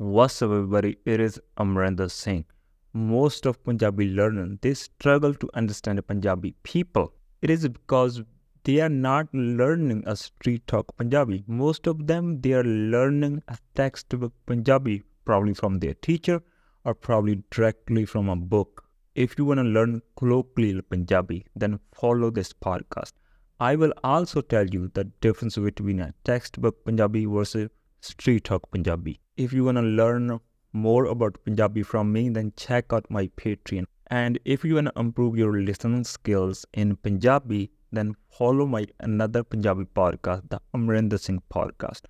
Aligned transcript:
What's 0.00 0.42
up, 0.42 0.52
everybody? 0.52 0.96
It 1.04 1.18
is 1.18 1.40
Amrinder 1.58 2.08
Singh. 2.08 2.44
Most 2.92 3.46
of 3.46 3.64
Punjabi 3.64 4.04
learners 4.08 4.56
they 4.60 4.72
struggle 4.74 5.34
to 5.34 5.50
understand 5.54 5.98
the 5.98 6.04
Punjabi 6.04 6.54
people. 6.62 7.12
It 7.42 7.50
is 7.50 7.66
because 7.68 8.22
they 8.62 8.78
are 8.80 8.88
not 8.88 9.26
learning 9.34 10.04
a 10.06 10.14
street 10.14 10.64
talk 10.68 10.96
Punjabi. 10.96 11.42
Most 11.48 11.88
of 11.88 12.06
them 12.06 12.40
they 12.42 12.52
are 12.52 12.62
learning 12.62 13.42
a 13.48 13.58
textbook 13.74 14.32
Punjabi, 14.46 15.02
probably 15.24 15.54
from 15.54 15.80
their 15.80 15.94
teacher 15.94 16.40
or 16.84 16.94
probably 16.94 17.42
directly 17.50 18.04
from 18.04 18.28
a 18.28 18.36
book. 18.36 18.84
If 19.16 19.36
you 19.36 19.46
want 19.46 19.58
to 19.58 19.64
learn 19.64 20.00
colloquial 20.16 20.80
Punjabi, 20.82 21.44
then 21.56 21.80
follow 21.92 22.30
this 22.30 22.52
podcast. 22.52 23.14
I 23.58 23.74
will 23.74 23.94
also 24.04 24.42
tell 24.42 24.68
you 24.68 24.92
the 24.94 25.10
difference 25.20 25.56
between 25.56 25.98
a 25.98 26.14
textbook 26.22 26.84
Punjabi 26.84 27.24
versus 27.24 27.68
Street 28.00 28.44
Talk 28.44 28.70
Punjabi. 28.70 29.20
If 29.36 29.52
you 29.52 29.64
want 29.64 29.78
to 29.78 29.82
learn 29.82 30.40
more 30.72 31.06
about 31.06 31.38
Punjabi 31.44 31.82
from 31.82 32.12
me, 32.12 32.28
then 32.28 32.52
check 32.56 32.92
out 32.92 33.10
my 33.10 33.26
Patreon. 33.36 33.84
And 34.08 34.38
if 34.44 34.64
you 34.64 34.76
want 34.76 34.88
to 34.88 35.00
improve 35.00 35.36
your 35.36 35.60
listening 35.60 36.04
skills 36.04 36.64
in 36.72 36.96
Punjabi, 36.96 37.70
then 37.92 38.14
follow 38.30 38.66
my 38.66 38.86
another 39.00 39.42
Punjabi 39.42 39.84
podcast, 39.94 40.48
the 40.48 40.60
Amrinder 40.74 41.18
Singh 41.18 41.42
podcast. 41.50 42.02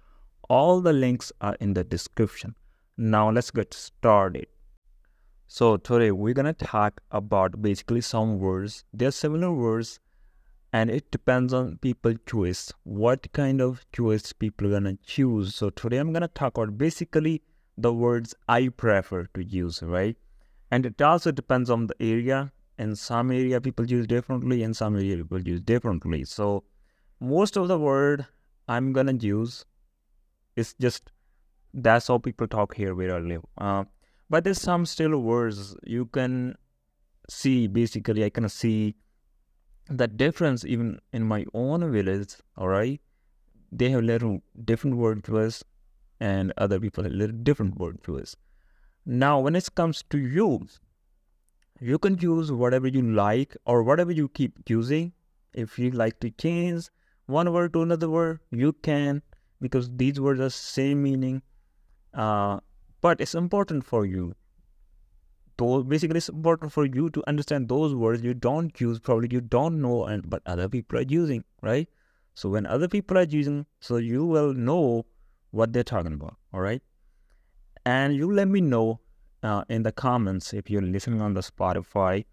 All 0.49 0.81
the 0.81 0.93
links 0.93 1.33
are 1.41 1.57
in 1.61 1.75
the 1.75 1.85
description. 1.85 2.55
Now 2.97 3.31
let's 3.31 3.51
get 3.51 3.73
started. 3.75 4.47
So 5.47 5.77
today 5.77 6.11
we're 6.11 6.35
gonna 6.35 6.53
talk 6.53 7.01
about 7.11 7.63
basically 7.63 8.01
some 8.01 8.39
words. 8.39 8.85
They're 8.93 9.11
similar 9.11 9.53
words 9.53 10.01
and 10.73 10.91
it 10.91 11.11
depends 11.11 11.55
on 11.55 11.79
people 11.79 12.15
choice 12.27 12.73
what 12.85 13.31
kind 13.33 13.61
of 13.61 13.85
choice 13.93 14.33
people 14.33 14.67
are 14.67 14.73
gonna 14.73 14.97
choose. 15.03 15.55
So 15.55 15.71
today 15.71 15.97
i'm 15.97 16.13
gonna 16.13 16.29
talk 16.29 16.59
about 16.59 16.77
basically 16.77 17.43
the 17.77 17.93
words 17.93 18.35
i 18.49 18.69
prefer 18.69 19.27
to 19.35 19.45
use 19.45 19.83
right? 19.83 20.17
And 20.71 20.85
it 20.85 21.01
also 21.01 21.33
depends 21.33 21.71
on 21.71 21.87
the 21.87 21.95
area. 22.01 22.53
In 22.79 22.95
some 22.95 23.31
area 23.31 23.61
people 23.61 23.87
use 23.87 24.07
differently 24.07 24.63
in 24.63 24.75
some 24.75 24.97
area 24.97 25.17
people 25.17 25.41
use 25.41 25.61
differently. 25.61 26.25
So 26.25 26.65
most 27.21 27.57
of 27.57 27.69
the 27.69 27.79
word 27.79 28.27
i'm 28.69 28.93
gonna 28.93 29.15
use 29.15 29.65
is 30.57 30.75
just 30.75 31.11
that's 31.73 32.09
how 32.09 32.19
people 32.19 32.47
talk 32.47 32.75
here 32.75 32.95
where 32.95 33.17
i 33.17 33.19
live. 33.21 33.43
Uh, 33.57 33.85
but 34.29 34.45
there's 34.45 34.61
some 34.61 34.85
still 34.85 35.19
words 35.19 35.75
you 35.85 36.05
can 36.07 36.57
see. 37.31 37.67
Basically 37.67 38.23
i 38.25 38.29
can 38.29 38.49
see 38.51 38.95
the 39.89 40.07
difference 40.07 40.65
even 40.65 41.01
in 41.13 41.23
my 41.23 41.45
own 41.55 41.91
village 41.91 42.37
all 42.57 42.69
right 42.69 43.01
they 43.71 43.91
have 43.91 44.03
little 44.03 44.43
different 44.65 44.97
word 44.97 45.23
to 45.25 45.39
us 45.39 45.63
and 46.21 46.53
other 46.57 46.81
people 46.81 47.05
have 47.05 47.13
little 47.13 47.37
different 47.37 47.79
word 47.79 48.03
to 48.03 48.19
us. 48.19 48.35
Now 49.05 49.41
when 49.41 49.55
it 49.57 49.69
comes 49.75 50.03
to 50.11 50.19
you 50.19 50.67
you 51.81 51.99
can 51.99 52.19
use 52.19 52.51
whatever 52.51 52.89
you 52.89 53.03
like 53.03 53.57
or 53.65 53.83
whatever 53.83 54.11
you 54.11 54.29
keep 54.29 54.69
using. 54.69 55.13
If 55.55 55.79
you 55.79 55.91
like 55.91 56.19
to 56.21 56.31
change 56.31 56.91
one 57.27 57.53
word 57.53 57.73
to 57.75 57.83
another 57.83 58.09
word 58.09 58.41
you 58.51 58.73
can 58.73 59.23
because 59.61 59.91
these 59.97 60.21
words 60.21 60.41
are 60.41 60.51
same 60.51 61.03
meaning 61.03 61.43
uh, 62.15 62.59
but 63.01 63.21
it's 63.21 63.35
important 63.35 63.85
for 63.85 64.07
you 64.07 64.35
those 65.59 65.85
basically 65.85 66.19
it's 66.19 66.29
important 66.29 66.73
for 66.73 66.87
you 66.87 67.11
to 67.11 67.23
understand 67.27 67.69
those 67.69 67.95
words 67.95 68.23
you 68.23 68.35
don't 68.35 68.81
use 68.81 68.99
probably 68.99 69.29
you 69.31 69.41
don't 69.41 69.81
know 69.81 70.05
and 70.05 70.29
but 70.31 70.43
other 70.47 70.69
people 70.69 70.99
are 70.99 71.03
using 71.03 71.45
right? 71.63 71.89
So 72.35 72.49
when 72.49 72.67
other 72.67 72.89
people 72.89 73.19
are 73.19 73.25
using 73.25 73.67
so 73.81 73.97
you 73.97 74.25
will 74.25 74.55
know 74.55 75.05
what 75.51 75.73
they're 75.73 75.85
talking 75.85 76.13
about 76.15 76.37
all 76.55 76.61
right? 76.61 76.83
And 77.85 78.15
you 78.15 78.33
let 78.33 78.49
me 78.49 78.61
know 78.61 79.01
uh, 79.43 79.65
in 79.69 79.83
the 79.83 79.93
comments 79.93 80.53
if 80.53 80.71
you're 80.71 80.83
listening 80.83 81.21
on 81.21 81.35
the 81.35 81.41
spotify. 81.41 82.25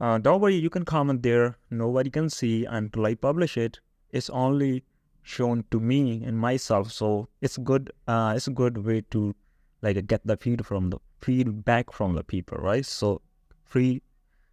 Uh, 0.00 0.18
don't 0.18 0.40
worry 0.40 0.54
you 0.54 0.70
can 0.70 0.84
comment 0.84 1.22
there. 1.22 1.58
Nobody 1.70 2.10
can 2.10 2.30
see 2.30 2.64
until 2.64 3.06
i 3.06 3.14
publish 3.14 3.56
it. 3.56 3.80
It's 4.10 4.30
only 4.30 4.84
shown 5.22 5.64
to 5.70 5.78
me 5.78 6.22
and 6.24 6.38
myself 6.38 6.90
so 6.90 7.28
it's 7.40 7.58
good 7.58 7.92
uh, 8.08 8.32
it's 8.34 8.46
a 8.46 8.50
good 8.50 8.78
way 8.78 9.02
to 9.10 9.34
like 9.82 10.06
get 10.06 10.26
the 10.26 10.36
feed 10.36 10.64
from 10.64 10.90
the 10.90 10.98
feedback 11.20 11.92
from 11.92 12.14
the 12.14 12.24
people, 12.24 12.58
right? 12.58 12.84
So 12.84 13.20
free, 13.64 14.02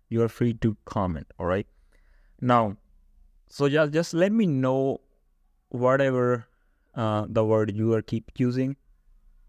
you're 0.09 0.29
free 0.29 0.53
to 0.55 0.75
comment, 0.85 1.27
all 1.39 1.45
right? 1.45 1.67
Now, 2.41 2.77
so 3.49 3.69
just 3.69 3.93
just 3.93 4.13
let 4.13 4.31
me 4.31 4.45
know 4.45 5.01
whatever 5.69 6.45
uh, 6.95 7.25
the 7.29 7.43
word 7.43 7.75
you 7.75 7.93
are 7.93 8.01
keep 8.01 8.31
using, 8.37 8.75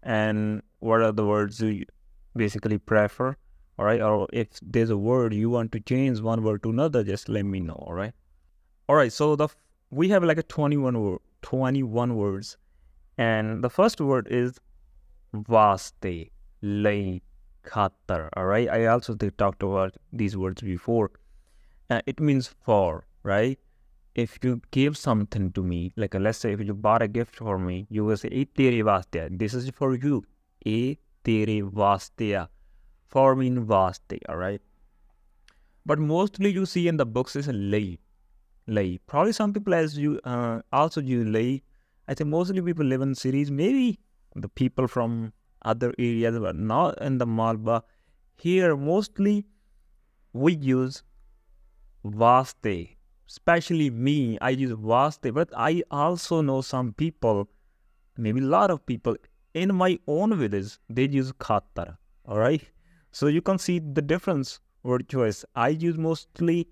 and 0.03 0.61
what 0.79 1.01
are 1.01 1.11
the 1.11 1.25
words 1.25 1.59
you 1.59 1.85
basically 2.35 2.77
prefer, 2.77 3.35
all 3.77 3.85
right? 3.85 4.01
Or 4.01 4.27
if 4.31 4.47
there's 4.61 4.89
a 4.89 4.97
word 4.97 5.33
you 5.33 5.49
want 5.49 5.71
to 5.73 5.79
change 5.79 6.21
one 6.21 6.43
word 6.43 6.63
to 6.63 6.69
another, 6.69 7.03
just 7.03 7.29
let 7.29 7.45
me 7.45 7.59
know, 7.59 7.73
all 7.73 7.93
right? 7.93 8.13
All 8.87 8.95
right. 8.95 9.11
So 9.11 9.35
the 9.35 9.49
we 9.91 10.09
have 10.09 10.23
like 10.23 10.37
a 10.37 10.43
21 10.43 10.99
word, 11.01 11.19
21 11.41 12.15
words, 12.15 12.57
and 13.17 13.63
the 13.63 13.69
first 13.69 13.99
word 14.01 14.27
is 14.29 14.59
vaste 15.33 16.31
lay 16.61 17.21
khatar. 17.63 18.29
All 18.35 18.45
right. 18.45 18.69
I 18.69 18.85
also 18.87 19.15
talked 19.15 19.63
about 19.63 19.95
these 20.11 20.35
words 20.37 20.61
before. 20.61 21.11
Uh, 21.89 22.01
it 22.05 22.19
means 22.19 22.47
for, 22.47 23.05
right? 23.23 23.59
If 24.15 24.39
you 24.43 24.61
give 24.71 24.97
something 24.97 25.51
to 25.53 25.63
me, 25.63 25.93
like 25.95 26.15
uh, 26.15 26.19
let's 26.19 26.37
say 26.37 26.51
if 26.53 26.61
you 26.61 26.73
bought 26.73 27.01
a 27.01 27.07
gift 27.07 27.35
for 27.35 27.57
me, 27.57 27.87
you 27.89 28.05
will 28.05 28.17
say, 28.17 28.29
tere 28.29 28.83
vaste. 28.83 29.37
This 29.37 29.53
is 29.53 29.69
for 29.69 29.95
you. 29.95 30.23
E 30.65 30.97
tere 31.23 31.61
vaste. 31.61 32.47
For 33.07 33.35
mean 33.35 33.65
vaste. 33.65 34.19
All 34.27 34.37
right. 34.37 34.61
But 35.85 35.99
mostly 35.99 36.51
you 36.51 36.65
see 36.65 36.87
in 36.87 36.97
the 36.97 37.05
books 37.05 37.35
is 37.35 37.47
lay. 37.47 37.99
Lay. 38.67 38.99
Probably 39.07 39.31
some 39.31 39.53
people 39.53 39.73
as 39.73 39.97
you 39.97 40.19
uh, 40.23 40.61
also 40.71 41.01
use 41.01 41.27
lay. 41.27 41.63
I 42.07 42.13
think 42.13 42.29
mostly 42.29 42.61
people 42.61 42.85
live 42.85 43.01
in 43.01 43.15
cities. 43.15 43.49
Maybe 43.49 43.99
the 44.35 44.49
people 44.49 44.87
from 44.87 45.33
other 45.63 45.93
areas 45.99 46.37
but 46.39 46.55
not 46.55 47.01
in 47.01 47.17
the 47.17 47.25
Malwa. 47.25 47.83
Here 48.37 48.75
mostly 48.75 49.45
we 50.33 50.53
use 50.53 51.03
vaste. 52.05 52.95
Especially 53.27 53.89
me, 53.89 54.37
I 54.41 54.49
use 54.49 54.71
vaste, 54.71 55.33
but 55.33 55.49
I 55.55 55.83
also 55.91 56.41
know 56.41 56.61
some 56.61 56.93
people, 56.93 57.47
maybe 58.17 58.39
a 58.39 58.43
lot 58.45 58.71
of 58.71 58.85
people 58.85 59.15
in 59.53 59.75
my 59.75 59.99
own 60.07 60.37
village, 60.37 60.77
they 60.89 61.07
use 61.07 61.31
khatar. 61.33 61.97
Alright. 62.27 62.63
So 63.11 63.27
you 63.27 63.41
can 63.41 63.57
see 63.57 63.79
the 63.79 64.01
difference 64.01 64.59
word 64.83 65.09
choice. 65.09 65.43
I 65.55 65.69
use 65.69 65.97
mostly 65.97 66.67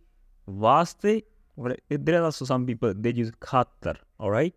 vaste, 0.47 1.23
but 1.57 1.79
there 1.89 2.21
are 2.21 2.25
also 2.25 2.45
some 2.45 2.65
people 2.65 2.93
they 2.95 3.13
use 3.13 3.31
khatar. 3.41 3.97
Alright. 4.19 4.55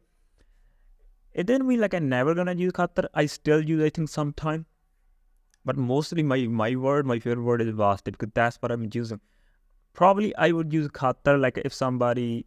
It 1.33 1.47
didn't 1.47 1.69
mean 1.69 1.81
like 1.81 1.95
I 1.95 2.01
never 2.01 2.35
gonna 2.35 2.55
use 2.55 2.73
khatar. 2.73 3.07
I 3.15 3.27
still 3.27 3.63
use 3.63 3.83
I 3.83 3.91
think 3.91 4.09
sometime. 4.09 4.67
But 5.65 5.77
mostly 5.77 6.23
my 6.23 6.39
my 6.47 6.75
word, 6.75 7.07
my 7.07 7.19
favorite 7.19 7.45
word 7.45 7.63
is 7.63 7.73
vaste 7.73 8.05
because 8.05 8.31
that's 8.35 8.57
what 8.57 8.73
I'm 8.73 8.89
using. 8.93 9.21
Probably 9.93 10.35
I 10.37 10.51
would 10.51 10.73
use 10.73 10.89
khatar 10.89 11.39
like 11.41 11.59
if 11.59 11.73
somebody 11.73 12.47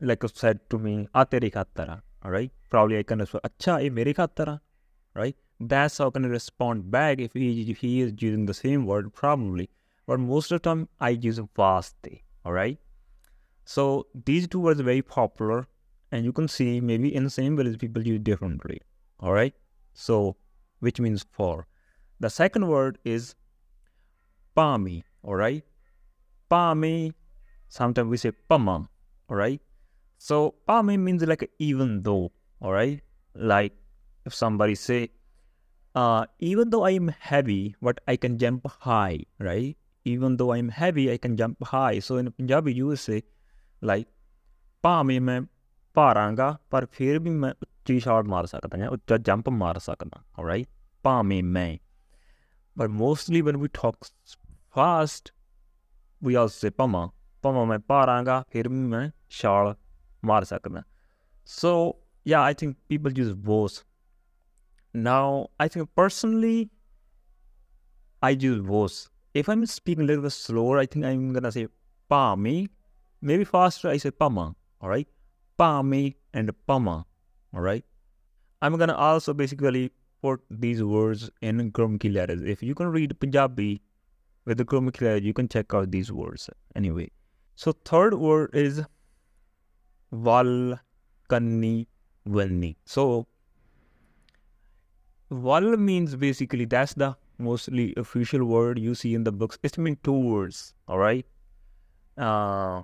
like 0.00 0.22
said 0.34 0.60
to 0.70 0.78
me, 0.78 1.08
"Ah, 1.14 1.24
tere 1.24 1.50
khatara." 1.56 2.02
All 2.24 2.30
right. 2.30 2.52
Probably 2.70 2.98
I 2.98 3.02
can 3.02 3.18
respond, 3.18 3.42
"Acha, 3.50 3.82
ye 3.82 3.90
mere 3.90 4.14
khatara." 4.20 4.60
Right. 5.14 5.36
That's 5.58 5.98
how 5.98 6.08
I 6.08 6.10
can 6.10 6.26
respond 6.26 6.90
back 6.90 7.18
if 7.18 7.32
he 7.32 7.48
if 7.70 7.78
he 7.78 8.00
is 8.06 8.14
using 8.26 8.46
the 8.46 8.58
same 8.62 8.86
word 8.86 9.12
probably. 9.12 9.68
But 10.06 10.20
most 10.20 10.52
of 10.52 10.60
the 10.60 10.68
time 10.70 10.88
I 11.00 11.10
use 11.10 11.38
vaste. 11.62 12.22
All 12.44 12.52
right. 12.52 12.78
So 13.64 14.06
these 14.30 14.48
two 14.48 14.60
words 14.60 14.80
are 14.80 14.90
very 14.92 15.02
popular 15.02 15.66
and 16.12 16.24
you 16.24 16.32
can 16.32 16.46
see 16.46 16.80
maybe 16.80 17.12
in 17.12 17.24
the 17.24 17.30
same 17.30 17.56
village 17.56 17.78
people 17.78 18.06
use 18.06 18.20
differently 18.20 18.80
all 19.18 19.32
right? 19.32 19.54
So 19.94 20.36
which 20.80 21.00
means 21.00 21.24
for. 21.30 21.66
The 22.20 22.28
second 22.28 22.68
word 22.68 22.98
is 23.04 23.34
pami 24.56 25.02
all 25.22 25.36
right? 25.36 25.64
Pami 26.50 27.14
sometimes 27.68 28.08
we 28.08 28.16
say 28.18 28.32
pamam 28.50 28.88
all 29.28 29.36
right? 29.36 29.60
So 30.18 30.54
pami 30.68 30.98
means 30.98 31.22
like 31.22 31.50
even 31.58 32.02
though 32.02 32.30
all 32.60 32.72
right? 32.72 33.00
Like 33.34 33.72
if 34.26 34.34
somebody 34.34 34.74
say 34.74 35.10
uh, 35.94 36.26
even 36.38 36.70
though 36.70 36.86
i'm 36.86 37.08
heavy 37.08 37.76
but 37.82 38.00
i 38.08 38.16
can 38.16 38.38
jump 38.38 38.66
high 38.80 39.24
right? 39.38 39.76
Even 40.04 40.36
though 40.36 40.52
i'm 40.52 40.68
heavy 40.68 41.10
i 41.12 41.16
can 41.16 41.36
jump 41.36 41.64
high. 41.64 42.00
So 42.00 42.16
in 42.18 42.30
punjabi 42.32 42.74
you 42.74 42.94
say 42.96 43.22
like 43.80 44.08
pami 44.84 45.20
main 45.20 45.48
ਭਾਰਾਂਗਾ 45.93 46.57
ਪਰ 46.69 46.85
ਫਿਰ 46.91 47.19
ਵੀ 47.19 47.29
ਮੈਂ 47.29 47.51
ਉੱਚੀ 47.63 47.99
shot 47.99 48.25
ਮਾਰ 48.25 48.45
ਸਕਦਾ 48.45 48.77
ਹਾਂ 48.77 48.89
ਉੱਚਾ 48.89 49.17
jump 49.17 49.49
ਮਾਰ 49.49 49.79
ਸਕਦਾ 49.79 50.23
alright 50.39 50.69
ਭਾਵੇਂ 51.03 51.43
ਮੈਂ 51.43 51.77
but 52.79 52.89
mostly 52.89 53.41
when 53.47 53.59
we 53.63 53.69
talk 53.81 54.09
fast 54.77 55.33
we 56.27 56.37
also 56.41 56.67
say 56.67 56.71
ਭਾਵਾਂ 56.77 57.07
ਭਾਵਾਂ 57.41 57.65
ਮੈਂ 57.65 57.79
ਭਾਰਾਂਗਾ 57.79 58.43
ਫਿਰ 58.49 58.69
ਵੀ 58.69 58.75
ਮੈਂ 58.75 59.09
ਛਾਲ 59.29 59.75
ਮਾਰ 60.25 60.43
ਸਕਦਾ 60.43 60.83
so 61.61 61.73
yeah 62.31 62.41
I 62.41 62.53
think 62.61 62.75
people 62.91 63.19
use 63.25 63.33
both 63.51 63.83
Now, 64.93 65.49
I 65.59 65.67
think 65.67 65.89
personally, 65.95 66.71
I 68.21 68.31
use 68.31 68.61
both. 68.61 69.09
If 69.33 69.47
I'm 69.47 69.65
speaking 69.65 70.03
a 70.03 70.07
little 70.07 70.23
bit 70.23 70.31
slower, 70.31 70.79
I 70.79 70.87
think 70.87 71.05
I'm 71.05 71.33
gonna 71.33 71.51
say 71.51 71.67
pa 72.09 72.35
me. 72.35 72.69
Maybe 73.21 73.43
faster, 73.43 73.89
I 73.89 73.97
say 73.97 74.09
pama. 74.09 74.55
All 74.81 74.89
right, 74.89 75.07
pa 75.56 75.82
me 75.82 76.16
and 76.34 76.50
pama. 76.66 77.06
All 77.54 77.60
right. 77.60 77.84
I'm 78.60 78.76
gonna 78.76 78.94
also 78.94 79.34
basically 79.34 79.90
put 80.22 80.40
these 80.50 80.82
words 80.82 81.30
in 81.40 81.72
Gurmukhi 81.72 82.12
letters. 82.14 82.42
If 82.42 82.62
you 82.62 82.74
can 82.74 82.88
read 82.88 83.18
Punjabi 83.18 83.82
with 84.44 84.58
the 84.58 84.64
Gurmukhi 84.64 85.02
letters, 85.02 85.22
you 85.22 85.32
can 85.32 85.48
check 85.48 85.74
out 85.74 85.90
these 85.90 86.12
words. 86.12 86.48
Anyway, 86.76 87.10
so 87.56 87.72
third 87.84 88.14
word 88.14 88.50
is 88.54 88.82
val, 90.12 90.78
kanni, 91.28 91.88
vanni. 92.26 92.76
So 92.84 93.26
val 95.30 95.76
means 95.76 96.14
basically 96.14 96.66
that's 96.66 96.94
the 96.94 97.16
mostly 97.38 97.92
official 97.96 98.44
word 98.44 98.78
you 98.78 98.94
see 98.94 99.14
in 99.14 99.24
the 99.24 99.32
books. 99.32 99.58
It 99.62 99.76
means 99.76 99.98
two 100.04 100.12
words. 100.12 100.74
All 100.86 100.98
right. 100.98 101.26
Uh, 102.16 102.82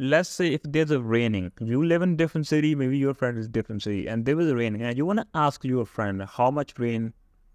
let's 0.00 0.30
say 0.30 0.46
if 0.54 0.62
there's 0.64 0.90
a 0.90 0.98
raining, 0.98 1.52
you 1.60 1.84
live 1.84 2.00
in 2.00 2.16
different 2.16 2.46
city, 2.46 2.74
maybe 2.74 2.96
your 2.96 3.12
friend 3.12 3.36
is 3.36 3.46
different 3.46 3.82
city, 3.82 4.06
and 4.08 4.24
there 4.24 4.34
was 4.34 4.48
a 4.48 4.56
raining, 4.56 4.80
and 4.82 4.96
you 4.96 5.04
want 5.04 5.18
to 5.18 5.26
ask 5.34 5.62
your 5.62 5.84
friend 5.84 6.22
how 6.22 6.50
much 6.50 6.72
rain 6.78 7.12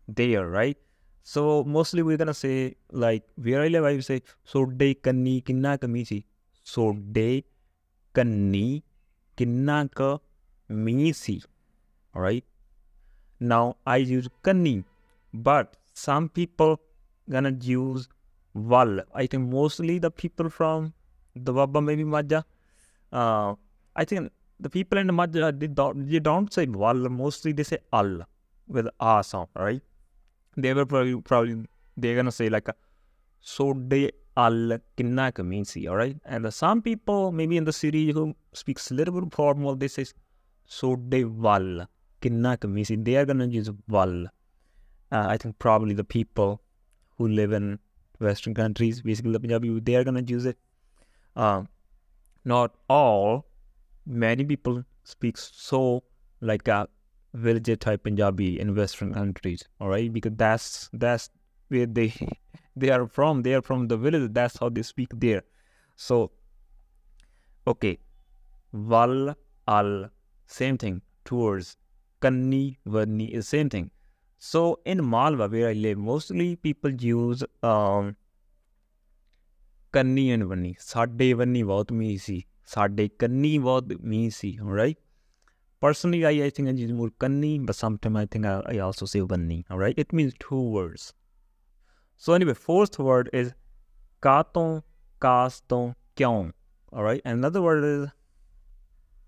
there, 0.07 0.47
right? 0.47 0.77
So 1.23 1.63
mostly 1.63 2.03
we're 2.03 2.17
gonna 2.17 2.35
say 2.35 2.75
like 2.91 3.23
where 3.35 3.63
I 3.63 3.67
live, 3.67 3.83
I 3.83 3.99
say 3.99 4.21
so 4.43 4.65
day 4.65 4.93
kanni 4.93 5.43
kinna 5.43 5.79
kamisi. 5.79 6.25
So 6.63 6.93
day 6.93 7.45
kanni 8.13 8.83
kinna 9.35 9.89
ka 9.95 10.19
misi. 10.69 11.41
All 12.13 12.21
right. 12.21 12.43
Now 13.39 13.77
I 13.87 13.97
use 13.97 14.29
kanni, 14.43 14.83
but 15.33 15.77
some 15.93 16.29
people 16.29 16.79
gonna 17.27 17.57
use 17.59 18.07
val. 18.53 18.99
I 19.15 19.25
think 19.25 19.49
mostly 19.49 19.97
the 19.97 20.11
people 20.11 20.51
from 20.51 20.93
the 21.35 21.53
Wabba 21.53 21.83
maybe 21.83 22.03
Majja. 22.03 22.43
Uh, 23.11 23.55
I 23.95 24.05
think 24.05 24.31
the 24.59 24.69
people 24.69 24.97
in 24.97 25.07
the 25.07 25.13
Majja 25.13 25.57
they 25.59 25.67
don't 25.67 26.09
they 26.09 26.19
don't 26.19 26.51
say 26.51 26.65
val. 26.65 26.95
Mostly 26.95 27.51
they 27.51 27.63
say 27.63 27.79
al 27.93 28.21
with 28.67 28.87
a 28.99 29.23
sound, 29.23 29.49
right? 29.55 29.81
They 30.57 30.73
were 30.73 30.85
probably 30.85 31.21
probably 31.21 31.65
they're 31.97 32.15
gonna 32.15 32.31
say 32.31 32.49
like 32.49 32.67
a 32.67 32.75
sode 33.41 34.11
al 34.37 34.77
kinna 34.97 35.31
kaminsi, 35.31 35.89
all 35.89 35.97
right? 35.97 36.17
And 36.25 36.53
some 36.53 36.81
people 36.81 37.31
maybe 37.31 37.57
in 37.57 37.65
the 37.65 37.73
city 37.73 38.11
who 38.11 38.35
speaks 38.53 38.91
a 38.91 38.93
little 38.93 39.19
bit 39.19 39.33
formal, 39.33 39.75
they 39.75 39.87
say 39.87 40.05
sode 40.65 41.13
val 41.13 41.87
kinna 42.21 42.57
kaminsi. 42.57 43.03
They 43.03 43.17
are 43.17 43.25
gonna 43.25 43.47
use 43.47 43.69
val. 43.87 44.25
Uh, 45.11 45.27
I 45.27 45.37
think 45.37 45.59
probably 45.59 45.93
the 45.93 46.03
people 46.03 46.61
who 47.17 47.27
live 47.27 47.51
in 47.51 47.79
Western 48.19 48.53
countries, 48.53 49.01
basically 49.01 49.31
the 49.33 49.39
Punjabi, 49.39 49.79
they 49.79 49.95
are 49.95 50.03
gonna 50.03 50.23
use 50.25 50.45
it. 50.45 50.57
Uh, 51.35 51.63
not 52.43 52.75
all, 52.89 53.45
many 54.05 54.45
people 54.45 54.83
speak 55.03 55.37
so 55.37 56.03
like 56.41 56.67
a 56.67 56.87
village 57.33 57.79
type 57.79 58.03
Punjabi 58.03 58.59
in 58.59 58.75
Western 58.75 59.13
countries. 59.13 59.63
All 59.79 59.89
right, 59.89 60.11
because 60.11 60.33
that's 60.35 60.89
that's 60.93 61.29
where 61.69 61.85
they 61.85 62.13
they 62.75 62.89
are 62.89 63.07
from. 63.07 63.43
They 63.43 63.53
are 63.53 63.61
from 63.61 63.87
the 63.87 63.97
village. 63.97 64.31
That's 64.33 64.57
how 64.57 64.69
they 64.69 64.83
speak 64.83 65.09
there. 65.13 65.43
So, 65.95 66.31
okay, 67.67 67.97
val 68.73 69.35
al 69.67 70.09
same 70.45 70.77
thing. 70.77 71.01
Towards 71.25 71.77
kanni 72.21 72.77
varni 72.87 73.29
is 73.31 73.47
same 73.47 73.69
thing. 73.69 73.91
So 74.37 74.79
in 74.85 75.03
Malwa, 75.03 75.47
where 75.47 75.69
I 75.69 75.73
live, 75.73 75.97
mostly 75.97 76.55
people 76.55 76.91
use 76.91 77.43
um, 77.63 78.15
ਕੰਨੀ 79.94 80.30
and 80.30 80.42
ਵੰਨੀ 80.42 80.74
ਸਾਡੇ 80.78 81.32
ਵੰਨੀ 81.32 81.62
ਬਹੁਤ 81.62 81.92
ਮੀਂਹ 81.92 82.18
ਸੀ 82.18 82.42
ਸਾਡੇ 82.64 83.08
ਕੰਨੀ 83.08 83.58
ਬਹੁਤ 83.58 83.84
ਮੀਂਹ 84.00 84.30
ਸੀ 84.30 84.58
right 84.62 84.94
personally 85.86 86.20
I, 86.30 86.42
I 86.44 86.50
think 86.50 86.68
I 86.68 86.86
use 86.86 86.94
more 87.00 87.10
kanni 87.24 87.64
but 87.64 87.72
sometimes 87.72 88.20
I 88.20 88.26
think 88.26 88.44
I, 88.44 88.74
I 88.74 88.78
also 88.78 89.06
say 89.06 89.20
vanni 89.20 89.64
alright 89.72 90.00
it 90.04 90.12
means 90.18 90.34
two 90.44 90.62
words 90.76 91.04
so 92.24 92.34
anyway 92.34 92.54
fourth 92.54 92.98
word 92.98 93.30
is 93.42 93.52
katon 94.26 94.82
kaston 95.26 95.94
kyon 96.20 96.52
alright 96.92 97.22
another 97.24 97.62
word 97.62 97.84
is 97.84 98.08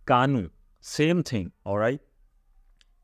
kanu 0.07 0.51
same 0.81 1.23
thing 1.33 1.51
alright 1.67 2.01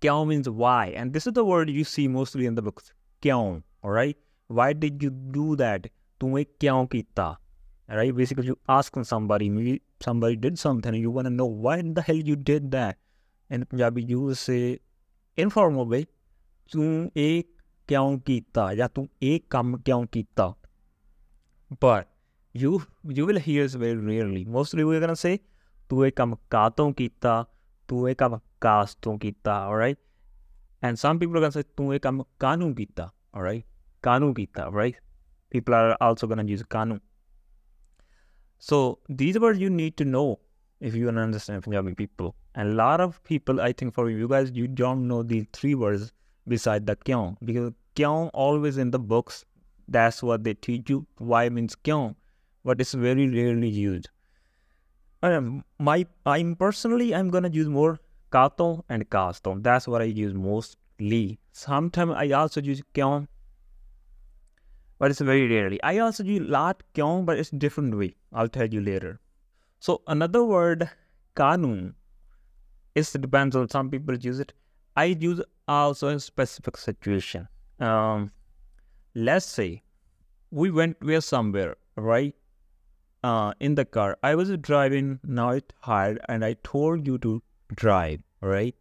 kyon 0.01 0.29
means 0.29 0.51
why 0.65 0.85
and 1.03 1.13
this 1.13 1.27
is 1.27 1.33
the 1.33 1.47
word 1.53 1.71
you 1.71 1.85
see 1.85 2.09
mostly 2.19 2.47
in 2.47 2.61
the 2.61 2.67
books 2.71 2.93
kyon 3.23 3.63
alright 3.85 4.19
why 4.47 4.73
did 4.85 5.07
you 5.07 5.11
do 5.39 5.51
that 5.65 5.91
ਤੂੰ 6.21 6.39
ਇਹ 6.39 6.47
ਕਿਉਂ 6.61 6.87
ਕੀਤਾ 6.89 7.41
right? 7.89 8.15
Basically, 8.15 8.47
you 8.47 8.59
ask 8.69 8.95
somebody, 9.05 9.49
maybe 9.49 9.83
somebody 10.01 10.37
did 10.37 10.59
something, 10.59 10.95
and 10.95 11.03
you 11.03 11.11
want 11.11 11.27
to 11.27 11.31
know 11.31 11.47
why 11.47 11.83
the 11.83 12.03
hell 12.03 12.17
you 12.17 12.37
did 12.37 12.71
that. 12.71 12.99
In 13.51 13.65
Punjabi, 13.65 14.03
you 14.03 14.21
will 14.21 14.35
say 14.35 14.79
informal 15.37 15.87
way, 15.87 16.05
ਤੂੰ 16.73 17.11
ਇਹ 17.17 17.43
ਕਿਉਂ 17.89 18.19
ਕੀਤਾ 18.19 18.75
ਜਾਂ 18.75 18.89
ਤੂੰ 18.89 19.09
ਇਹ 19.23 19.41
ਕੰਮ 19.51 19.77
ਕਿਉਂ 19.77 20.07
ਕੀਤਾ 20.13 20.55
but 21.85 22.05
you 22.63 22.71
you 23.17 23.25
will 23.29 23.41
hear 23.47 23.65
this 23.67 23.77
very 23.83 24.01
rarely 24.09 24.43
mostly 24.57 24.85
we're 24.89 25.01
gonna 25.07 25.21
say 25.25 25.37
ਤੂੰ 25.89 26.07
ਇਹ 26.07 26.13
ਕੰਮ 26.13 26.37
ਕਾਤੋਂ 26.51 26.93
ਕੀਤਾ 26.93 27.47
ਤੂੰ 27.89 28.11
ਇਹ 28.11 28.17
ਕੰਮ 28.17 28.39
ਕਾਸ 28.61 28.95
ਤੋਂ 28.95 29.19
ਕੀਤਾ 29.19 29.69
alright 29.71 29.97
and 30.87 31.01
some 31.05 31.19
people 31.21 31.37
are 31.37 31.45
gonna 31.45 31.61
say 31.61 31.65
ਤੂੰ 31.77 31.95
ਇਹ 31.95 32.01
ਕੰਮ 32.01 32.23
ਕਾਨੂੰ 32.39 32.75
ਕੀਤਾ 32.75 33.11
alright 33.39 33.63
ਕਾਨੂੰ 34.03 34.35
ਕੀਤਾ 34.35 34.69
right 34.69 34.99
people 35.57 35.75
are 35.75 35.97
also 36.09 36.31
gonna 36.31 36.49
use 36.57 36.67
ਕਾਨੂੰ 36.71 37.01
so 38.66 39.00
these 39.10 39.38
words 39.44 39.60
you 39.60 39.70
need 39.70 39.98
to 39.98 40.06
know 40.06 40.40
if 40.80 40.96
you 40.96 41.06
want 41.06 41.18
to 41.18 41.22
understand 41.22 41.64
Punjabi 41.64 41.96
people. 41.96 42.34
And 42.56 42.70
a 42.70 42.76
lot 42.76 43.02
of 43.02 43.22
people, 43.24 43.60
I 43.60 43.74
think 43.74 43.94
for 43.94 44.10
you 44.10 44.28
guys, 44.34 44.52
you 44.54 44.68
don't 44.68 45.06
know 45.06 45.22
these 45.22 45.48
three 45.52 45.76
words 45.76 46.14
beside 46.48 46.86
the 46.88 46.96
kyon. 46.96 47.36
Because 47.44 47.74
kyon 47.96 48.30
always 48.30 48.78
in 48.78 48.92
the 48.92 49.00
books, 49.00 49.44
that's 49.90 50.24
what 50.24 50.46
they 50.46 50.54
teach 50.54 50.90
you. 50.90 51.06
Why 51.18 51.50
means 51.50 51.76
kyon. 51.76 52.16
But 52.64 52.80
it's 52.80 52.94
very 52.94 53.28
rarely 53.28 53.68
used. 53.68 54.08
Um, 55.22 55.66
my 55.80 56.06
I'm 56.26 56.56
personally 56.56 57.14
I'm 57.14 57.30
gonna 57.36 57.50
use 57.50 57.68
more 57.68 58.00
kato 58.32 58.86
and 58.88 59.10
kasto. 59.10 59.62
That's 59.62 59.90
what 59.90 60.02
I 60.02 60.06
use 60.06 60.34
mostly. 60.34 61.38
Sometimes 61.52 62.14
I 62.16 62.30
also 62.32 62.62
use 62.62 62.82
kyon 62.94 63.28
but 65.04 65.12
it's 65.12 65.20
very 65.20 65.48
rarely. 65.50 65.84
I 65.84 65.98
also 65.98 66.24
use 66.24 66.48
lot 66.48 66.82
kyong, 66.96 67.26
but 67.26 67.38
it's 67.38 67.50
different 67.50 67.98
way. 67.98 68.16
I'll 68.34 68.50
tell 68.50 68.68
you 68.68 68.82
later. 68.82 69.20
So 69.80 70.02
another 70.08 70.44
word, 70.44 70.90
kanun, 71.36 71.94
it 72.96 73.10
depends 73.20 73.56
on 73.56 73.70
some 73.70 73.90
people 73.90 74.16
use 74.16 74.40
it. 74.40 74.54
I 74.96 75.06
use 75.06 75.42
also 75.68 76.10
in 76.10 76.20
specific 76.20 76.78
situation. 76.78 77.48
Um, 77.80 78.32
let's 79.16 79.46
say 79.46 79.84
we 80.52 80.72
went 80.72 80.98
we're 81.02 81.22
somewhere, 81.22 81.76
right? 81.96 82.36
Uh, 83.24 83.54
in 83.60 83.76
the 83.76 83.86
car. 83.86 84.18
I 84.22 84.36
was 84.36 84.50
driving, 84.58 85.20
now 85.24 85.52
it's 85.52 85.74
hard, 85.80 86.20
and 86.28 86.44
I 86.44 86.56
told 86.64 87.08
you 87.08 87.18
to 87.20 87.42
drive, 87.74 88.20
right? 88.42 88.76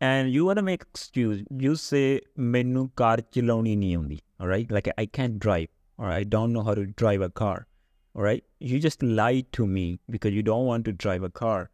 And 0.00 0.30
you 0.30 0.44
want 0.44 0.58
to 0.58 0.62
make 0.62 0.82
excuse. 0.82 1.42
You 1.50 1.74
say, 1.74 2.20
"Menu 2.36 2.88
car 2.94 3.16
chiloni 3.16 3.76
nahi 3.76 4.20
all 4.38 4.48
right 4.48 4.70
like 4.70 4.88
i 4.98 5.06
can't 5.06 5.38
drive 5.38 5.68
or 5.96 6.06
i 6.06 6.22
don't 6.22 6.52
know 6.52 6.62
how 6.62 6.74
to 6.74 6.84
drive 7.02 7.22
a 7.22 7.30
car 7.30 7.66
all 8.15 8.23
right 8.23 8.43
you 8.59 8.79
just 8.79 9.03
lied 9.19 9.51
to 9.57 9.65
me 9.67 9.85
because 10.09 10.33
you 10.33 10.43
don't 10.43 10.65
want 10.65 10.85
to 10.85 10.91
drive 11.03 11.23
a 11.23 11.29
car 11.29 11.69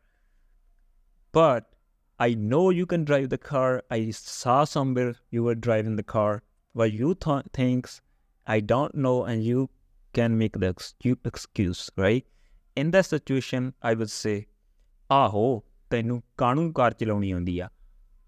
but 1.32 1.70
i 2.20 2.34
know 2.34 2.70
you 2.70 2.86
can 2.86 3.04
drive 3.04 3.30
the 3.30 3.38
car 3.38 3.84
i 3.92 4.10
saw 4.12 4.64
somewhere 4.64 5.16
you 5.30 5.44
were 5.44 5.56
driving 5.56 5.96
the 5.96 6.04
car 6.04 6.42
but 6.76 6.92
you 6.92 7.14
th- 7.26 7.46
thinks 7.54 8.02
i 8.48 8.60
don't 8.60 8.96
know 8.96 9.24
and 9.24 9.44
you 9.44 9.70
can 10.14 10.38
make 10.38 10.60
the 10.64 10.70
excuse 11.26 11.90
right 11.96 12.26
in 12.76 12.92
that 12.92 13.06
situation 13.16 13.74
i 13.82 13.94
would 13.94 14.10
say 14.20 14.38
ਆਹੋ 15.12 15.64
ਤੈਨੂੰ 15.90 16.22
ਕਾਹਨੂੰ 16.38 16.72
ਕਾਰ 16.74 16.94
ਚਲਾਉਣੀ 16.94 17.32
ਆਉਂਦੀ 17.32 17.60
ਆ 17.60 17.68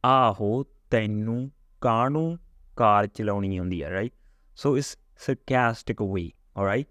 ਆਹੋ 0.06 0.64
ਤੈਨੂੰ 0.92 1.52
ਕਾਹਨੂੰ 1.82 2.38
ਕਾਰ 2.78 3.08
ਚਲਾਉਣੀ 3.08 3.58
ਆਉਂਦੀ 3.58 3.82
ਆ 3.82 3.90
right 3.90 4.14
so 4.62 4.72
it's 4.80 4.90
sarcastic 5.26 6.00
way, 6.14 6.24
all 6.56 6.66
right? 6.70 6.88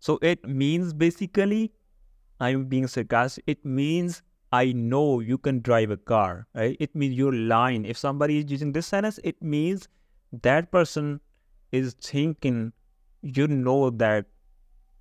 so 0.00 0.18
it 0.22 0.46
means 0.48 0.92
basically, 0.92 1.72
I'm 2.40 2.64
being 2.64 2.86
sarcastic. 2.86 3.44
It 3.46 3.64
means 3.64 4.22
I 4.50 4.72
know 4.72 5.20
you 5.20 5.38
can 5.38 5.60
drive 5.60 5.90
a 5.90 5.96
car, 5.96 6.46
right? 6.54 6.76
It 6.80 6.94
means 6.96 7.14
you're 7.14 7.32
lying. 7.32 7.84
If 7.84 7.98
somebody 7.98 8.38
is 8.38 8.50
using 8.50 8.72
this 8.72 8.86
sentence, 8.86 9.20
it 9.22 9.40
means 9.42 9.88
that 10.32 10.72
person 10.72 11.20
is 11.70 11.94
thinking 12.00 12.72
you 13.22 13.46
know 13.46 13.90
that 13.90 14.26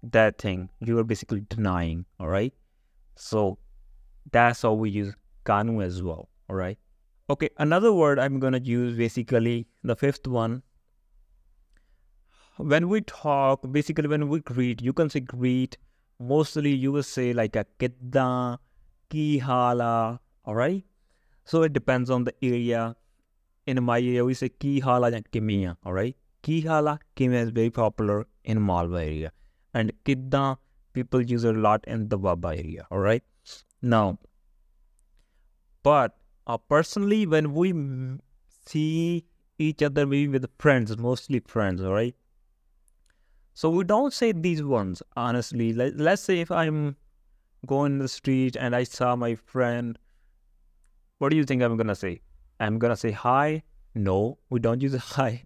that 0.03 0.37
thing. 0.37 0.69
You 0.81 0.99
are 0.99 1.03
basically 1.03 1.41
denying, 1.49 2.05
all 2.19 2.27
right? 2.27 2.53
So 3.15 3.57
that's 4.31 4.61
how 4.61 4.73
we 4.73 4.89
use 4.89 5.13
kanu 5.45 5.83
as 5.83 6.03
well, 6.03 6.29
all 6.49 6.55
right? 6.55 6.77
Okay, 7.29 7.49
another 7.57 7.93
word 7.93 8.19
I'm 8.19 8.39
gonna 8.39 8.59
use 8.59 8.97
basically 8.97 9.67
the 9.83 9.95
fifth 9.95 10.27
one. 10.27 10.63
When 12.59 12.89
we 12.89 12.99
talk, 12.99 13.61
basically 13.71 14.09
when 14.09 14.27
we 14.27 14.41
greet, 14.41 14.81
you 14.81 14.91
can 14.91 15.09
say 15.09 15.21
greet. 15.21 15.77
Mostly 16.19 16.71
you 16.71 16.91
will 16.91 17.03
say 17.03 17.31
like 17.31 17.55
a 17.55 17.65
kidda, 17.79 18.57
ki 19.09 19.37
hala, 19.37 20.19
alright? 20.45 20.83
So 21.45 21.61
it 21.63 21.71
depends 21.71 22.09
on 22.09 22.25
the 22.25 22.33
area. 22.43 22.97
In 23.65 23.81
my 23.81 23.99
area, 23.99 24.25
we 24.25 24.33
say 24.33 24.49
ki 24.49 24.81
hala 24.81 25.07
and 25.07 25.31
kimia, 25.31 25.77
alright? 25.85 26.17
Ki 26.41 26.59
hala, 26.59 26.99
kimia 27.15 27.43
is 27.43 27.49
very 27.51 27.69
popular 27.69 28.27
in 28.43 28.61
Malwa 28.61 29.05
area. 29.05 29.31
And 29.73 29.93
kidda, 30.03 30.57
people 30.91 31.21
use 31.21 31.45
a 31.45 31.53
lot 31.53 31.85
in 31.87 32.09
the 32.09 32.19
Waba 32.19 32.57
area, 32.57 32.85
alright? 32.91 33.23
Now, 33.81 34.19
but 35.81 36.17
uh, 36.45 36.57
personally, 36.57 37.25
when 37.25 37.53
we 37.53 37.73
see 38.65 39.23
each 39.57 39.81
other, 39.81 40.05
maybe 40.05 40.27
with 40.27 40.49
friends, 40.57 40.97
mostly 40.97 41.39
friends, 41.39 41.81
all 41.81 41.93
right? 41.93 42.15
So 43.59 43.69
we 43.69 43.83
don't 43.83 44.13
say 44.13 44.31
these 44.31 44.63
ones, 44.63 45.03
honestly. 45.17 45.73
Let, 45.73 45.97
let's 45.97 46.21
say 46.21 46.39
if 46.39 46.49
I'm 46.49 46.95
going 47.65 47.91
in 47.91 47.99
the 47.99 48.07
street 48.07 48.55
and 48.55 48.73
I 48.73 48.85
saw 48.85 49.17
my 49.17 49.35
friend, 49.35 49.99
what 51.17 51.27
do 51.27 51.35
you 51.35 51.43
think 51.43 51.61
I'm 51.61 51.75
gonna 51.75 51.93
say? 51.93 52.21
I'm 52.61 52.79
gonna 52.79 52.95
say 52.95 53.11
hi. 53.11 53.63
No, 53.93 54.37
we 54.49 54.61
don't 54.61 54.81
use 54.81 54.95
hi. 55.17 55.43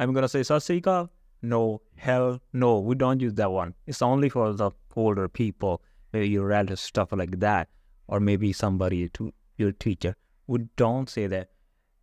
I'm 0.00 0.12
gonna 0.12 0.28
say 0.28 0.40
sasika. 0.40 1.08
No, 1.40 1.82
hell 1.94 2.40
no, 2.52 2.80
we 2.80 2.96
don't 2.96 3.20
use 3.20 3.34
that 3.34 3.52
one. 3.52 3.74
It's 3.86 4.02
only 4.02 4.28
for 4.28 4.52
the 4.52 4.72
older 4.96 5.28
people, 5.28 5.82
maybe 6.12 6.30
your 6.30 6.46
relatives, 6.48 6.80
stuff 6.80 7.12
like 7.12 7.38
that, 7.38 7.68
or 8.08 8.18
maybe 8.18 8.52
somebody 8.52 9.08
to 9.10 9.32
your 9.56 9.70
teacher. 9.70 10.16
We 10.48 10.66
don't 10.76 11.08
say 11.08 11.28
that. 11.28 11.50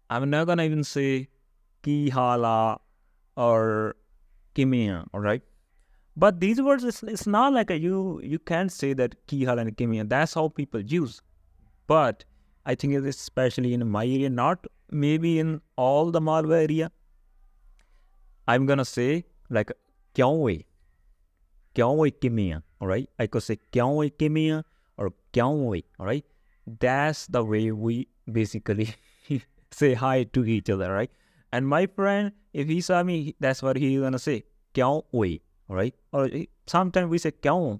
I'm 0.09 0.29
not 0.29 0.47
gonna 0.47 0.63
even 0.63 0.85
say 0.85 1.27
ki 1.83 2.07
hala 2.07 2.79
or 3.35 3.97
kimia, 4.59 5.05
all 5.13 5.21
right? 5.21 5.41
But 6.17 6.39
these 6.39 6.61
words, 6.61 6.83
it's, 6.83 7.01
it's 7.03 7.25
not 7.25 7.53
like 7.53 7.71
a, 7.71 7.79
you 7.79 8.19
you 8.21 8.39
can't 8.39 8.71
say 8.71 8.93
that 8.93 9.15
ki 9.27 9.45
hala 9.45 9.61
and 9.61 9.75
kimia. 9.75 10.07
That's 10.07 10.33
how 10.33 10.49
people 10.49 10.81
use. 10.81 11.21
But 11.87 12.25
I 12.65 12.75
think 12.75 12.93
it's 12.93 13.07
especially 13.07 13.73
in 13.73 13.87
my 13.89 14.05
area, 14.05 14.29
not 14.29 14.65
maybe 14.91 15.39
in 15.39 15.61
all 15.75 16.11
the 16.11 16.21
Malwa 16.21 16.61
area. 16.61 16.91
I'm 18.47 18.65
gonna 18.65 18.85
say 18.85 19.25
like 19.49 19.71
kyonwe, 20.15 20.65
kyonwe 21.75 22.11
kimia, 22.19 22.63
all 22.81 22.87
right? 22.87 23.09
I 23.17 23.27
could 23.27 23.43
say 23.43 23.59
kyonwe 23.71 24.11
kimia 24.17 24.63
or 24.97 25.13
kyonwe, 25.33 25.83
all 25.99 26.05
right? 26.05 26.25
That's 26.79 27.27
the 27.27 27.43
way 27.43 27.71
we 27.71 28.07
basically 28.31 28.93
say 29.71 29.93
hi 29.93 30.23
to 30.23 30.45
each 30.45 30.69
other, 30.69 30.91
right? 30.91 31.11
And 31.51 31.67
my 31.67 31.87
friend, 31.87 32.31
if 32.53 32.67
he 32.67 32.81
saw 32.81 33.03
me, 33.03 33.35
that's 33.39 33.61
what 33.63 33.77
he's 33.77 33.99
gonna 33.99 34.19
say, 34.19 34.43
kyong 34.73 35.03
wei, 35.11 35.41
right? 35.67 35.95
Or 36.13 36.25
eh, 36.25 36.45
sometimes 36.67 37.09
we 37.09 37.17
say 37.17 37.31
kyong, 37.31 37.79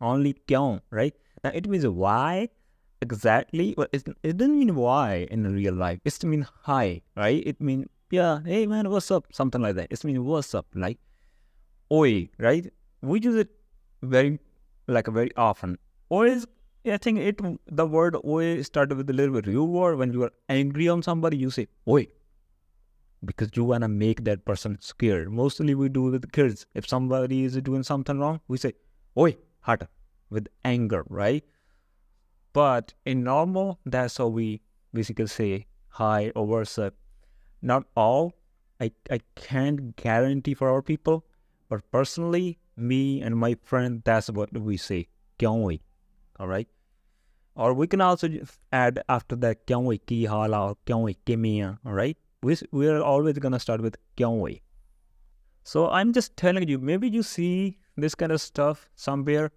only 0.00 0.34
kyong, 0.46 0.80
right? 0.90 1.14
Now 1.42 1.50
it 1.54 1.68
means 1.68 1.86
why 1.86 2.48
exactly? 3.00 3.74
Well, 3.76 3.88
it, 3.92 4.06
it 4.22 4.36
doesn't 4.36 4.58
mean 4.58 4.74
why 4.76 5.26
in 5.30 5.52
real 5.52 5.74
life. 5.74 6.00
It's 6.04 6.22
mean 6.24 6.46
hi, 6.62 7.02
right? 7.16 7.42
It 7.44 7.60
means 7.60 7.86
yeah, 8.10 8.40
hey 8.44 8.66
man, 8.66 8.90
what's 8.90 9.10
up? 9.10 9.26
Something 9.32 9.62
like 9.62 9.74
that. 9.76 9.88
It's 9.90 10.04
mean 10.04 10.24
what's 10.24 10.54
up, 10.54 10.66
like 10.74 10.98
oi, 11.90 12.28
right? 12.38 12.72
We 13.00 13.20
use 13.20 13.36
it 13.36 13.48
very 14.02 14.38
like 14.86 15.08
very 15.08 15.30
often. 15.36 15.78
Oi 16.12 16.30
is 16.30 16.46
I 16.84 16.98
think 16.98 17.18
it 17.18 17.40
the 17.66 17.86
word 17.86 18.16
oi 18.24 18.62
started 18.62 18.96
with 18.98 19.10
a 19.10 19.12
little 19.12 19.34
bit 19.34 19.46
rude 19.46 19.66
word. 19.66 19.98
When 19.98 20.12
you 20.12 20.22
are 20.24 20.32
angry 20.48 20.88
on 20.88 21.02
somebody, 21.02 21.36
you 21.36 21.50
say 21.50 21.68
oi 21.88 22.06
because 23.24 23.50
you 23.54 23.64
wanna 23.64 23.88
make 23.88 24.24
that 24.24 24.44
person 24.44 24.78
scared. 24.80 25.30
Mostly 25.30 25.74
we 25.74 25.88
do 25.88 26.02
with 26.02 26.30
kids. 26.32 26.66
If 26.74 26.88
somebody 26.88 27.44
is 27.44 27.56
doing 27.56 27.82
something 27.82 28.18
wrong, 28.18 28.40
we 28.48 28.58
say 28.58 28.74
oi 29.16 29.36
hata 29.60 29.88
with 30.30 30.48
anger, 30.64 31.04
right? 31.08 31.44
But 32.52 32.94
in 33.04 33.24
normal, 33.24 33.78
that's 33.86 34.16
how 34.18 34.28
we 34.28 34.62
basically 34.92 35.26
say 35.26 35.66
hi 35.88 36.32
or 36.34 36.46
what's 36.46 36.78
up. 36.78 36.94
Not 37.60 37.84
all. 37.96 38.34
I, 38.80 38.90
I 39.10 39.20
can't 39.36 39.94
guarantee 39.94 40.54
for 40.54 40.68
our 40.68 40.82
people, 40.82 41.24
but 41.68 41.88
personally, 41.92 42.58
me 42.76 43.22
and 43.22 43.36
my 43.36 43.56
friend, 43.62 44.02
that's 44.04 44.28
what 44.28 44.52
we 44.52 44.76
say. 44.76 45.06
Kyong 45.38 45.78
all 46.38 46.48
right 46.48 46.68
or 47.54 47.74
we 47.74 47.86
can 47.86 48.00
also 48.00 48.28
add 48.72 49.02
after 49.08 49.36
that 49.36 49.66
kyong 49.66 49.84
wei 49.84 49.98
ki 49.98 50.24
hala 50.24 50.68
or 50.68 50.76
kyong 50.86 51.02
wei 51.02 51.16
kimia 51.26 51.78
all 51.86 51.92
right 51.92 52.16
we, 52.42 52.56
we're 52.70 53.00
always 53.02 53.38
going 53.38 53.52
to 53.52 53.58
start 53.58 53.80
with 53.80 53.96
wei 54.18 54.60
so 55.62 55.88
i'm 55.90 56.12
just 56.12 56.36
telling 56.36 56.68
you 56.68 56.78
maybe 56.78 57.08
you 57.08 57.22
see 57.22 57.78
this 57.96 58.14
kind 58.14 58.32
of 58.32 58.40
stuff 58.40 58.88
somewhere 58.94 59.50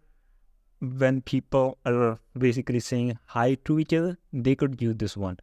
when 0.80 1.22
people 1.22 1.78
are 1.86 2.20
basically 2.38 2.80
saying 2.80 3.18
hi 3.26 3.56
to 3.66 3.80
each 3.80 3.94
other 3.94 4.18
they 4.34 4.56
could 4.56 4.82
use 4.82 4.96
this 4.98 5.18
one 5.18 5.38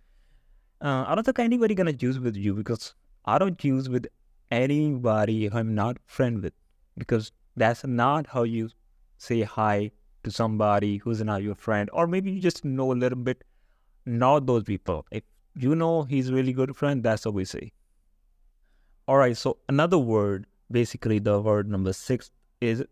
uh, 0.81 1.05
i 1.07 1.15
don't 1.15 1.25
think 1.25 1.39
anybody 1.39 1.75
gonna 1.75 1.99
use 1.99 2.19
with 2.19 2.37
you 2.37 2.55
because 2.55 2.95
i 3.25 3.39
don't 3.39 3.65
use 3.65 3.89
with 3.89 4.07
anybody 4.51 5.51
i'm 5.53 5.75
not 5.75 5.97
friend 6.07 6.43
with 6.43 6.53
because 6.97 7.33
that's 7.57 7.85
not 7.85 8.27
how 8.29 8.43
you 8.43 8.69
say 9.19 9.43
hi 9.43 9.91
to 10.25 10.31
somebody 10.31 10.99
who's 10.99 11.23
not 11.23 11.43
your 11.43 11.55
friend, 11.55 11.91
or 11.93 12.07
maybe 12.07 12.31
you 12.31 12.41
just 12.41 12.65
know 12.65 12.93
a 12.93 12.95
little 12.95 13.19
bit, 13.19 13.45
not 14.07 14.47
those 14.47 14.65
people. 14.65 15.07
If 15.11 15.23
you 15.55 15.75
know 15.75 16.03
he's 16.05 16.33
really 16.33 16.53
good 16.53 16.77
friend, 16.77 17.03
that's 17.03 17.27
what 17.27 17.35
we 17.35 17.45
say. 17.45 17.73
All 19.09 19.17
right, 19.17 19.37
so 19.37 19.59
another 19.69 19.99
word, 19.99 20.47
basically 20.71 21.19
the 21.19 21.41
word 21.41 21.69
number 21.69 21.93
six 21.93 22.31
is 22.61 22.85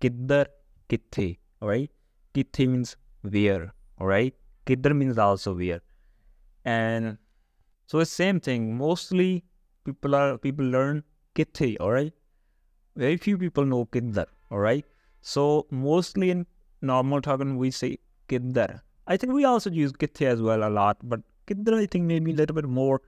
kiddar 0.00 0.46
kithe. 0.88 1.38
All 1.60 1.68
right, 1.68 1.90
kithe 2.34 2.66
means 2.66 2.96
where. 3.22 3.72
All 3.98 4.06
right, 4.06 4.34
kiddar 4.66 4.94
means 4.94 5.18
also 5.18 5.54
where, 5.54 5.80
and 6.64 7.18
so 7.86 8.00
it's 8.00 8.10
same 8.10 8.40
thing. 8.40 8.76
Mostly 8.76 9.44
people 9.84 10.14
are 10.14 10.38
people 10.38 10.64
learn 10.64 11.04
kithe. 11.34 11.76
All 11.78 11.92
right, 11.92 12.12
very 12.96 13.16
few 13.16 13.38
people 13.38 13.64
know 13.64 13.84
kiddar. 13.84 14.26
All 14.50 14.58
right, 14.58 14.84
so 15.20 15.66
mostly 15.70 16.30
in 16.30 16.46
normal 16.82 17.20
talking, 17.20 17.56
we 17.56 17.70
say 17.70 17.98
kiddar. 18.28 18.82
I 19.06 19.16
think 19.18 19.34
we 19.34 19.44
also 19.44 19.70
use 19.70 19.92
kithe 19.92 20.22
as 20.22 20.42
well 20.42 20.66
a 20.66 20.70
lot, 20.70 20.96
but 21.02 21.20
kiddar 21.46 21.76
I 21.76 21.86
think 21.86 22.04
maybe 22.04 22.32
a 22.32 22.34
little 22.34 22.54
bit 22.54 22.68
more. 22.68 23.00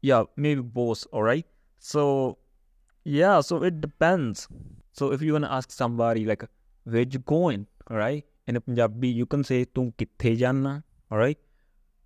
Yeah, 0.00 0.24
maybe 0.36 0.60
both. 0.60 1.06
All 1.12 1.22
right. 1.22 1.46
So 1.78 2.38
yeah, 3.04 3.40
so 3.40 3.62
it 3.62 3.80
depends. 3.80 4.48
So 4.92 5.12
if 5.12 5.22
you 5.22 5.32
wanna 5.32 5.50
ask 5.50 5.70
somebody 5.70 6.24
like, 6.24 6.44
where 6.84 7.02
you 7.02 7.18
going? 7.18 7.66
All 7.90 7.96
right. 7.96 8.24
In 8.46 8.60
Punjabi, 8.60 9.08
you 9.08 9.26
can 9.26 9.44
say 9.44 9.64
tum 9.64 9.92
kithe 9.92 10.38
janna. 10.38 10.82
All 11.10 11.18
right. 11.18 11.38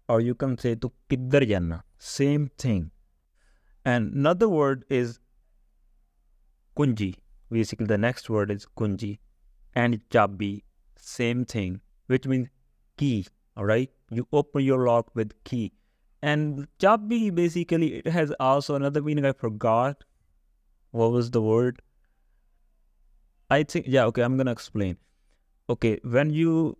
Or 0.08 0.20
you 0.20 0.34
can 0.34 0.56
say 0.58 0.74
tu 0.74 0.92
kiddar 1.08 1.40
janna. 1.40 1.82
Same 1.98 2.50
thing. 2.58 2.90
And 3.84 4.14
another 4.14 4.48
word 4.48 4.84
is 4.88 5.18
kunji. 6.76 7.14
Basically, 7.50 7.86
the 7.86 7.98
next 7.98 8.30
word 8.30 8.50
is 8.50 8.66
kunji 8.76 9.18
and 9.74 10.00
Chabi, 10.10 10.62
same 10.96 11.44
thing, 11.44 11.80
which 12.06 12.26
means 12.26 12.48
key. 12.96 13.26
All 13.56 13.64
right, 13.64 13.90
you 14.10 14.26
open 14.32 14.64
your 14.64 14.86
lock 14.86 15.14
with 15.14 15.32
key, 15.44 15.72
and 16.22 16.66
Chabi 16.78 17.34
basically 17.34 17.94
it 17.94 18.06
has 18.06 18.32
also 18.40 18.74
another 18.74 19.02
meaning. 19.02 19.24
I 19.24 19.32
forgot 19.32 20.04
what 20.90 21.12
was 21.12 21.30
the 21.30 21.42
word. 21.42 21.80
I 23.50 23.62
think 23.62 23.86
yeah. 23.88 24.04
Okay, 24.06 24.22
I'm 24.22 24.36
gonna 24.36 24.52
explain. 24.52 24.96
Okay, 25.68 25.98
when 26.02 26.30
you 26.30 26.76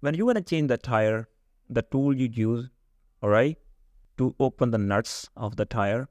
when 0.00 0.14
you 0.14 0.26
wanna 0.26 0.42
change 0.42 0.68
the 0.68 0.78
tire, 0.78 1.28
the 1.68 1.82
tool 1.82 2.16
you 2.16 2.28
use, 2.32 2.68
all 3.22 3.30
right, 3.30 3.56
to 4.18 4.34
open 4.38 4.70
the 4.70 4.78
nuts 4.78 5.28
of 5.36 5.56
the 5.56 5.64
tire. 5.64 6.08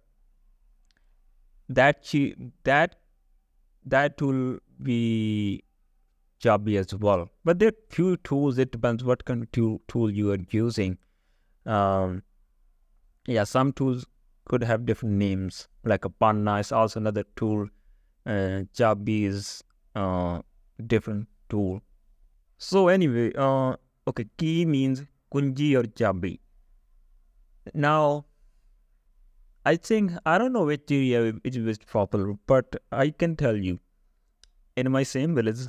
That 1.67 2.03
that 2.63 2.95
that 3.85 4.17
tool 4.17 4.59
be 4.81 5.63
Chabi 6.41 6.77
as 6.77 6.93
well. 6.95 7.29
But 7.43 7.59
there 7.59 7.69
are 7.69 7.79
few 7.89 8.17
tools. 8.17 8.57
It 8.57 8.71
depends 8.71 9.03
what 9.03 9.25
kind 9.25 9.43
of 9.43 9.51
tool, 9.51 9.81
tool 9.87 10.09
you 10.11 10.31
are 10.31 10.39
using. 10.49 10.97
Um, 11.65 12.23
yeah, 13.27 13.43
some 13.43 13.73
tools 13.73 14.05
could 14.45 14.63
have 14.63 14.85
different 14.85 15.15
names. 15.15 15.67
Like 15.83 16.05
a 16.05 16.09
panna 16.09 16.57
is 16.57 16.71
also 16.71 16.99
another 16.99 17.23
tool. 17.35 17.67
Uh, 18.25 18.63
is 19.07 19.63
uh, 19.95 20.41
different 20.85 21.27
tool. 21.49 21.81
So 22.57 22.87
anyway, 22.87 23.31
uh, 23.35 23.75
okay, 24.07 24.25
key 24.37 24.65
means 24.65 25.03
kunji 25.33 25.75
or 25.75 25.83
Chabi. 25.83 26.39
Now, 27.73 28.25
I 29.65 29.75
think 29.75 30.13
I 30.25 30.37
don't 30.37 30.53
know 30.53 30.65
which 30.65 30.91
area 30.91 31.33
is 31.43 31.77
popular, 31.79 32.35
but 32.47 32.75
I 32.91 33.09
can 33.09 33.35
tell 33.35 33.55
you 33.55 33.79
in 34.75 34.91
my 34.91 35.03
same 35.03 35.35
village. 35.35 35.59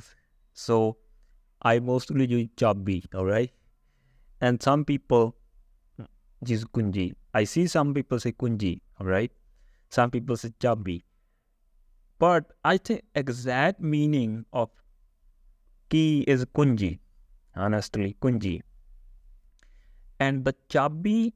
So 0.53 0.97
I 1.61 1.79
mostly 1.79 2.25
use 2.27 2.49
Chabi, 2.57 3.03
all 3.15 3.25
right? 3.25 3.51
And 4.41 4.61
some 4.61 4.85
people 4.85 5.35
use 6.45 6.65
kunji. 6.65 7.13
I 7.33 7.43
see 7.43 7.67
some 7.67 7.93
people 7.93 8.19
say 8.19 8.31
kunji, 8.31 8.81
all 8.99 9.05
right? 9.05 9.31
Some 9.89 10.11
people 10.11 10.35
say 10.37 10.49
chabi. 10.59 11.03
But 12.19 12.51
I 12.63 12.77
think 12.77 13.03
exact 13.15 13.79
meaning 13.79 14.45
of 14.53 14.69
key 15.89 16.21
is 16.27 16.45
kunji, 16.45 16.99
honestly, 17.55 18.15
kunji. 18.21 18.61
And 20.19 20.45
the 20.45 20.55
chabi 20.69 21.33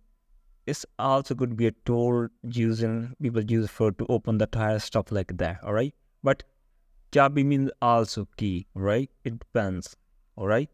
is 0.66 0.86
also 1.00 1.36
could 1.36 1.56
be 1.56 1.68
a 1.68 1.72
tool 1.86 2.28
using 2.44 3.16
people 3.22 3.44
use 3.44 3.70
for 3.70 3.92
to 3.92 4.06
open 4.10 4.38
the 4.38 4.48
tire, 4.48 4.80
stuff 4.80 5.12
like 5.12 5.38
that, 5.38 5.64
all 5.64 5.74
right? 5.74 5.94
But 6.24 6.44
chabi 7.12 7.46
means 7.46 7.72
also 7.82 8.28
key, 8.38 8.68
right? 8.74 9.10
It 9.24 9.40
depends, 9.40 9.96
all 10.36 10.48
right? 10.48 10.70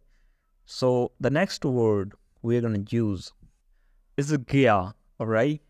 So 0.66 1.12
the 1.20 1.30
next 1.30 1.66
word 1.66 2.14
we're 2.42 2.62
gonna 2.62 2.84
use 2.90 3.32
is 4.18 4.32
a 4.32 4.38
gaya, 4.38 4.94
all 5.20 5.28
right? 5.28 5.62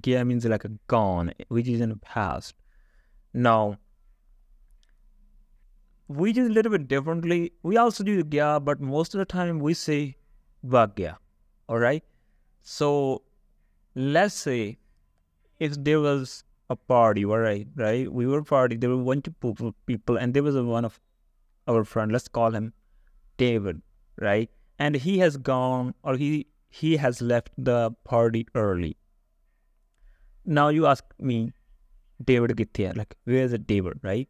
Gaya 0.00 0.24
means 0.24 0.44
like 0.44 0.64
a 0.64 0.70
gone, 0.86 1.32
which 1.48 1.68
is 1.68 1.80
in 1.80 1.90
the 1.90 1.96
past. 1.96 2.54
Now, 3.34 3.78
we 6.08 6.32
use 6.32 6.48
a 6.48 6.52
little 6.52 6.72
bit 6.72 6.88
differently. 6.88 7.52
We 7.62 7.76
also 7.76 8.02
do 8.02 8.22
gaya, 8.24 8.60
but 8.60 8.80
most 8.80 9.14
of 9.14 9.18
the 9.18 9.26
time 9.26 9.58
we 9.58 9.74
say 9.74 10.16
vagya, 10.66 11.16
all 11.68 11.78
right? 11.78 12.02
So 12.62 13.22
let's 13.94 14.34
say 14.34 14.78
if 15.58 15.82
there 15.84 16.00
was 16.00 16.44
a 16.70 16.76
party, 16.76 17.24
right, 17.24 17.66
right? 17.76 18.12
We 18.12 18.26
were 18.26 18.42
party, 18.42 18.76
there 18.76 18.90
were 18.90 19.02
one 19.02 19.22
two 19.22 19.74
people, 19.86 20.16
and 20.16 20.34
there 20.34 20.42
was 20.42 20.56
a, 20.56 20.64
one 20.64 20.84
of 20.84 21.00
our 21.66 21.84
friend, 21.84 22.12
let's 22.12 22.28
call 22.28 22.52
him 22.52 22.72
David, 23.36 23.82
right? 24.20 24.50
And 24.78 24.94
he 24.94 25.18
has 25.18 25.36
gone 25.36 25.94
or 26.02 26.16
he 26.16 26.46
he 26.68 26.96
has 26.96 27.20
left 27.22 27.50
the 27.56 27.90
party 28.04 28.46
early. 28.54 28.96
Now 30.44 30.68
you 30.68 30.86
ask 30.86 31.04
me, 31.18 31.52
David 32.24 32.56
किथे 32.56 32.96
Like 32.96 33.16
where 33.24 33.44
is 33.44 33.56
David, 33.66 34.00
right? 34.02 34.28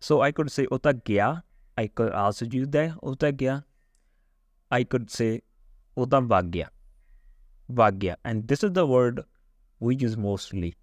So 0.00 0.20
I 0.20 0.32
could 0.32 0.50
say 0.50 0.66
Ota 0.70 0.92
gaya. 0.92 1.44
I 1.78 1.86
could 1.86 2.12
also 2.12 2.46
use 2.46 2.68
that 2.68 2.98
Ota 3.02 3.32
gaya. 3.32 3.64
I 4.70 4.84
could 4.84 5.10
say 5.10 5.42
Ota 5.96 6.20
vagya. 6.20 6.68
Vagya. 7.70 8.16
And 8.24 8.48
this 8.48 8.64
is 8.64 8.72
the 8.72 8.86
word 8.86 9.24
we 9.80 9.96
use 9.96 10.16
mostly. 10.16 10.74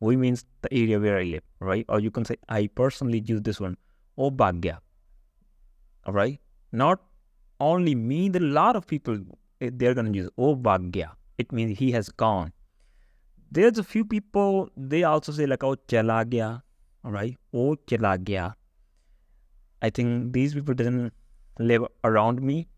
We 0.00 0.16
means 0.16 0.44
the 0.62 0.72
area 0.72 1.00
where 1.00 1.18
I 1.18 1.22
live, 1.22 1.42
right? 1.60 1.84
Or 1.88 2.00
you 2.00 2.10
can 2.10 2.24
say 2.24 2.36
I 2.48 2.66
personally 2.66 3.20
use 3.24 3.40
this 3.42 3.60
one. 3.60 3.76
O 4.18 4.30
Bhagya. 4.30 4.78
Alright? 6.06 6.40
Not 6.72 7.00
only 7.60 7.94
me, 7.94 8.28
there 8.28 8.42
are 8.42 8.44
a 8.44 8.48
lot 8.48 8.76
of 8.76 8.86
people 8.86 9.18
eh, 9.60 9.70
they're 9.72 9.94
gonna 9.94 10.10
use 10.10 10.28
Oh 10.36 10.54
Bhagya. 10.54 11.12
It 11.38 11.50
means 11.52 11.78
he 11.78 11.90
has 11.92 12.08
gone. 12.10 12.52
There's 13.50 13.78
a 13.78 13.84
few 13.84 14.04
people 14.04 14.68
they 14.76 15.04
also 15.04 15.32
say 15.32 15.46
like 15.46 15.64
oh 15.64 15.76
chala 15.88 16.28
gaya. 16.28 16.62
Alright? 17.04 17.36
Oh 17.54 17.76
chala. 17.86 18.54
I 19.82 19.90
think 19.90 20.32
these 20.32 20.54
people 20.54 20.74
didn't 20.74 21.12
live 21.58 21.84
around 22.04 22.42
me, 22.42 22.68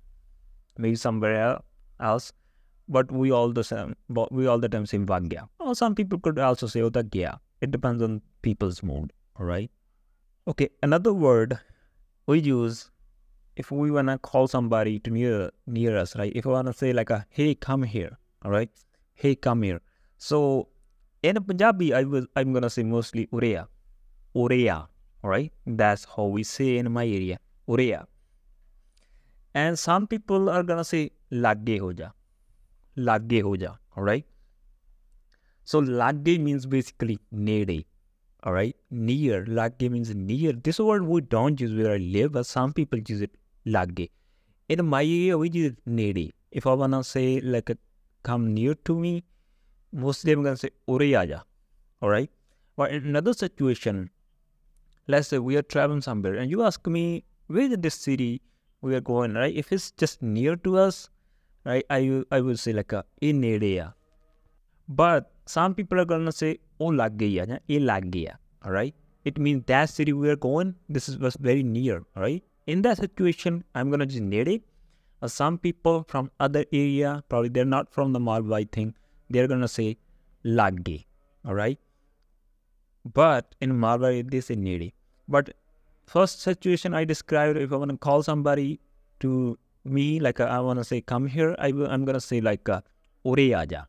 maybe 0.76 0.96
somewhere 0.96 1.60
else, 2.00 2.32
but 2.88 3.10
we 3.10 3.30
all 3.30 3.52
the 3.52 3.64
same. 3.64 3.94
We 4.30 4.46
all 4.46 4.58
the 4.58 4.68
time 4.68 4.86
say 4.86 4.98
Vagya. 4.98 5.48
Or 5.68 5.74
some 5.74 5.94
people 5.94 6.18
could 6.18 6.38
also 6.38 6.66
say 6.66 6.80
oh, 6.80 6.90
Odagya. 6.90 7.38
It 7.60 7.70
depends 7.70 8.02
on 8.02 8.22
people's 8.40 8.82
mood. 8.82 9.12
All 9.38 9.44
right. 9.44 9.70
Okay. 10.46 10.70
Another 10.82 11.12
word 11.12 11.58
we 12.26 12.40
use 12.40 12.90
if 13.56 13.70
we 13.70 13.90
wanna 13.90 14.18
call 14.18 14.48
somebody 14.48 14.98
to 15.00 15.10
near 15.10 15.50
near 15.66 15.96
us, 15.98 16.16
right? 16.16 16.32
If 16.34 16.46
we 16.46 16.52
wanna 16.52 16.72
say 16.72 16.92
like 16.92 17.10
a 17.10 17.26
hey, 17.28 17.54
come 17.54 17.82
here. 17.82 18.16
All 18.44 18.50
right. 18.50 18.70
Hey, 19.14 19.34
come 19.34 19.62
here. 19.62 19.80
So 20.16 20.68
in 21.22 21.42
Punjabi, 21.42 21.92
I 21.92 22.04
was 22.04 22.26
I'm 22.34 22.54
gonna 22.54 22.70
say 22.70 22.82
mostly 22.82 23.28
Urea. 23.30 23.68
Urea. 24.34 24.88
All 25.24 25.30
right, 25.30 25.52
that's 25.66 26.06
how 26.16 26.26
we 26.26 26.44
say 26.44 26.78
in 26.78 26.92
my 26.92 27.04
area, 27.04 27.38
urea. 27.66 28.06
And 29.52 29.76
some 29.76 30.06
people 30.06 30.48
are 30.48 30.62
gonna 30.62 30.84
say 30.84 31.10
lagge 31.32 31.80
hoja, 31.80 32.12
lagge 32.96 33.42
hoja. 33.42 33.78
All 33.96 34.04
right. 34.04 34.24
So 35.68 35.80
lagge 35.80 36.38
means 36.38 36.64
basically 36.64 37.18
near. 37.30 37.82
All 38.42 38.54
right, 38.54 38.74
near. 38.90 39.44
Lagge 39.46 39.90
means 39.90 40.14
near. 40.14 40.52
This 40.52 40.78
word 40.78 41.02
we 41.04 41.20
don't 41.20 41.60
use 41.60 41.74
where 41.74 41.92
I 41.92 41.98
live, 41.98 42.32
but 42.32 42.46
some 42.46 42.72
people 42.72 43.00
use 43.06 43.20
it 43.20 43.34
lagge. 43.66 44.08
In 44.70 44.86
my 44.86 45.02
area, 45.02 45.36
we 45.36 45.50
use 45.50 45.72
it 45.72 45.78
near. 45.84 46.30
If 46.50 46.66
I 46.66 46.72
wanna 46.72 47.04
say 47.04 47.40
like 47.42 47.70
come 48.22 48.54
near 48.54 48.76
to 48.86 48.98
me, 48.98 49.24
mostly 49.92 50.32
I'm 50.32 50.42
gonna 50.42 50.56
say 50.56 50.70
urea. 50.86 51.44
All 52.00 52.08
right. 52.08 52.30
But 52.74 52.92
in 52.92 53.04
another 53.04 53.34
situation, 53.34 54.08
let's 55.06 55.28
say 55.28 55.38
we 55.38 55.58
are 55.58 55.68
traveling 55.76 56.00
somewhere 56.00 56.36
and 56.36 56.50
you 56.50 56.62
ask 56.62 56.86
me 56.86 57.24
where 57.48 57.64
is 57.64 57.76
this 57.78 57.94
city 57.94 58.40
we 58.80 58.94
are 58.94 59.00
going 59.00 59.34
right 59.34 59.54
if 59.54 59.72
it's 59.72 59.90
just 60.02 60.22
near 60.22 60.54
to 60.54 60.76
us 60.78 61.08
right 61.64 61.84
i 61.88 62.22
i 62.30 62.40
will 62.40 62.58
say 62.64 62.74
like 62.74 62.92
a 62.92 63.02
in 63.22 63.42
area 63.42 63.94
but 65.00 65.32
some 65.54 65.74
people 65.78 66.00
are 66.02 66.08
gonna 66.12 66.34
say 66.40 66.50
oh 66.80 66.92
lag 67.00 67.18
gaya 67.22 67.60
ye 67.72 67.78
lag 67.90 68.10
gaya 68.16 68.38
all 68.64 68.74
right 68.78 68.94
it 69.30 69.38
means 69.46 69.64
that 69.72 69.94
city 69.96 70.14
we 70.22 70.32
are 70.34 70.40
going 70.46 70.74
this 70.96 71.08
is 71.12 71.18
was 71.26 71.36
very 71.48 71.64
near 71.74 71.98
all 72.16 72.22
right 72.26 72.44
in 72.74 72.82
that 72.88 73.02
situation 73.04 73.62
i'm 73.74 73.90
gonna 73.94 74.08
just 74.14 74.26
need 74.34 74.52
it 74.56 74.62
uh, 75.22 75.28
some 75.36 75.58
people 75.68 76.04
from 76.12 76.30
other 76.48 76.64
area 76.72 77.14
probably 77.28 77.48
they're 77.48 77.72
not 77.76 77.92
from 77.98 78.12
the 78.12 78.20
Malwa 78.28 78.64
thing 78.78 78.94
they're 79.30 79.50
gonna 79.54 79.72
say 79.76 79.88
lagge 80.60 80.96
all 81.46 81.54
right 81.54 81.78
but 83.20 83.54
in 83.60 83.78
Malwa 83.86 84.12
they 84.34 84.42
say 84.50 84.54
needy 84.68 84.92
but 85.28 85.54
first 86.08 86.40
situation 86.40 86.94
I 86.94 87.04
described, 87.04 87.58
if 87.58 87.72
I 87.72 87.76
want 87.76 87.90
to 87.90 87.98
call 87.98 88.22
somebody 88.22 88.80
to 89.20 89.58
me, 89.84 90.18
like 90.20 90.40
uh, 90.40 90.44
I 90.44 90.60
want 90.60 90.78
to 90.78 90.84
say, 90.84 91.00
come 91.00 91.26
here, 91.26 91.54
I 91.58 91.70
going 91.70 92.06
to 92.06 92.20
say 92.20 92.40
like, 92.40 92.68
uh, 92.68 92.80
ure 93.24 93.54
aja, 93.60 93.86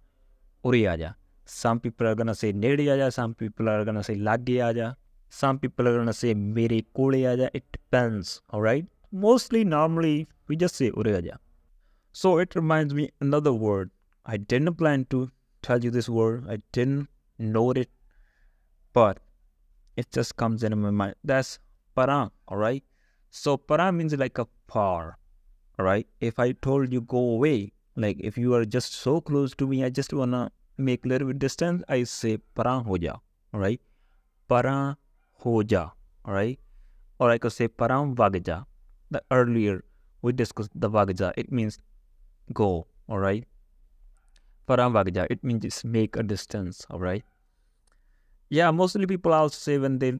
ure 0.63 0.89
aja. 0.93 1.15
Some 1.49 1.79
people 1.79 2.07
are 2.07 2.15
to 2.15 2.35
say 2.35 2.51
nede 2.51 2.87
aja, 2.87 3.11
some 3.11 3.33
people 3.33 3.69
are 3.69 3.83
to 3.83 4.03
say 4.03 4.15
lagge 4.15 4.57
aja, 4.57 4.95
some 5.29 5.57
people 5.57 5.87
are 5.87 6.05
to 6.05 6.13
say 6.13 6.33
mere 6.35 6.81
kole 6.95 7.27
aja. 7.27 7.49
It 7.53 7.63
depends, 7.71 8.41
all 8.51 8.61
right? 8.61 8.85
Mostly, 9.11 9.63
normally, 9.63 10.27
we 10.47 10.55
just 10.55 10.75
say 10.75 10.91
ure 10.95 11.15
aja. 11.15 11.39
So 12.11 12.37
it 12.37 12.53
reminds 12.55 12.93
me 12.93 13.09
another 13.19 13.51
word. 13.51 13.89
I 14.25 14.37
didn't 14.37 14.75
plan 14.75 15.05
to 15.09 15.31
tell 15.63 15.83
you 15.83 15.89
this 15.89 16.07
word. 16.07 16.45
I 16.47 16.59
didn't 16.71 17.09
know 17.39 17.71
it, 17.71 17.89
but 18.93 19.19
it 19.97 20.11
just 20.11 20.35
comes 20.35 20.63
in 20.63 20.79
my 20.79 20.91
mind. 20.91 21.15
That's 21.23 21.57
para, 21.95 22.31
all 22.47 22.57
right? 22.57 22.83
So 23.31 23.57
para 23.57 23.91
means 23.91 24.13
like 24.15 24.37
a 24.37 24.47
par, 24.67 25.17
all 25.79 25.85
right? 25.85 26.05
If 26.21 26.37
I 26.37 26.51
told 26.51 26.93
you 26.93 27.01
go 27.01 27.17
away, 27.17 27.73
like 27.95 28.17
if 28.19 28.37
you 28.37 28.53
are 28.53 28.65
just 28.65 28.93
so 28.93 29.19
close 29.19 29.55
to 29.55 29.67
me, 29.67 29.83
I 29.83 29.89
just 29.89 30.13
wanna 30.13 30.51
make 30.79 31.05
a 31.05 31.09
little 31.09 31.33
distance, 31.33 31.83
I 31.87 32.03
say 32.03 32.37
para 32.55 32.79
ho 32.79 32.95
ja, 32.95 33.17
all 33.53 33.59
right? 33.59 33.81
Para 34.47 34.97
ho 35.43 35.61
ja, 35.61 35.91
all 36.25 36.33
right? 36.33 36.59
Or 37.19 37.29
I 37.29 37.37
could 37.37 37.51
say 37.51 37.67
param 37.67 38.15
vagja. 38.15 38.65
The 39.11 39.21
earlier 39.31 39.83
we 40.21 40.31
discussed 40.31 40.71
the 40.73 40.89
vagja, 40.89 41.33
it 41.37 41.51
means 41.51 41.79
go, 42.53 42.87
all 43.07 43.19
right? 43.19 43.45
Param 44.67 44.93
vagja, 44.93 45.27
it 45.29 45.43
means 45.43 45.61
just 45.61 45.85
make 45.85 46.15
a 46.15 46.23
distance, 46.23 46.85
all 46.89 46.99
right? 46.99 47.23
yeah, 48.49 48.71
mostly 48.71 49.05
people 49.05 49.33
also 49.33 49.55
say 49.55 49.77
when 49.77 49.99
they 49.99 50.19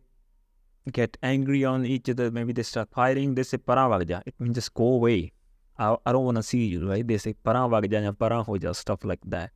get 0.92 1.18
angry 1.24 1.66
on 1.66 1.86
each 1.86 2.10
other, 2.10 2.32
maybe 2.32 2.54
they 2.54 2.64
start 2.64 2.90
fighting, 2.92 3.36
they 3.36 3.44
say 3.44 3.58
paravagja. 3.58 4.22
It 4.26 4.36
means 4.40 4.56
just 4.56 4.74
go 4.74 4.94
away. 4.94 5.34
I, 5.78 5.96
don't 6.06 6.26
want 6.26 6.38
to 6.38 6.44
see 6.44 6.66
you, 6.66 6.88
right? 6.88 7.06
They 7.08 7.18
say 7.18 7.34
paravagja 7.34 8.04
ya 8.04 8.12
parahoja, 8.12 8.76
stuff 8.76 9.04
like 9.04 9.22
that. 9.26 9.52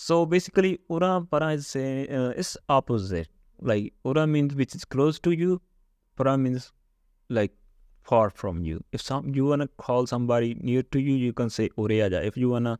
So 0.00 0.24
basically, 0.24 0.78
ura 0.88 1.26
para 1.28 1.54
is 1.54 1.74
uh, 1.74 2.32
is 2.42 2.56
opposite. 2.68 3.28
Like 3.60 3.94
ura 4.04 4.28
means 4.28 4.54
which 4.54 4.76
is 4.76 4.84
close 4.84 5.18
to 5.20 5.32
you, 5.32 5.60
para 6.14 6.38
means 6.38 6.72
like 7.28 7.52
far 8.04 8.30
from 8.30 8.62
you. 8.62 8.84
If 8.92 9.02
some 9.02 9.34
you 9.34 9.46
wanna 9.46 9.66
call 9.86 10.06
somebody 10.06 10.54
near 10.60 10.84
to 10.84 11.00
you, 11.00 11.14
you 11.14 11.32
can 11.32 11.50
say 11.50 11.68
ureaja. 11.70 12.22
If 12.24 12.36
you 12.36 12.48
wanna 12.48 12.78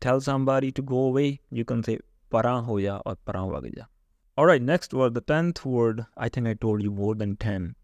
tell 0.00 0.20
somebody 0.20 0.70
to 0.72 0.82
go 0.82 0.98
away, 1.04 1.40
you 1.50 1.64
can 1.64 1.82
say 1.82 1.98
parahoja 2.30 3.00
or 3.06 3.16
paravagja. 3.26 3.86
All 4.36 4.44
right, 4.44 4.60
next 4.60 4.92
word, 4.92 5.14
the 5.14 5.22
10th 5.22 5.64
word. 5.64 6.04
I 6.18 6.28
think 6.28 6.46
I 6.46 6.52
told 6.52 6.82
you 6.82 6.90
more 6.90 7.14
than 7.14 7.36
10 7.36 7.74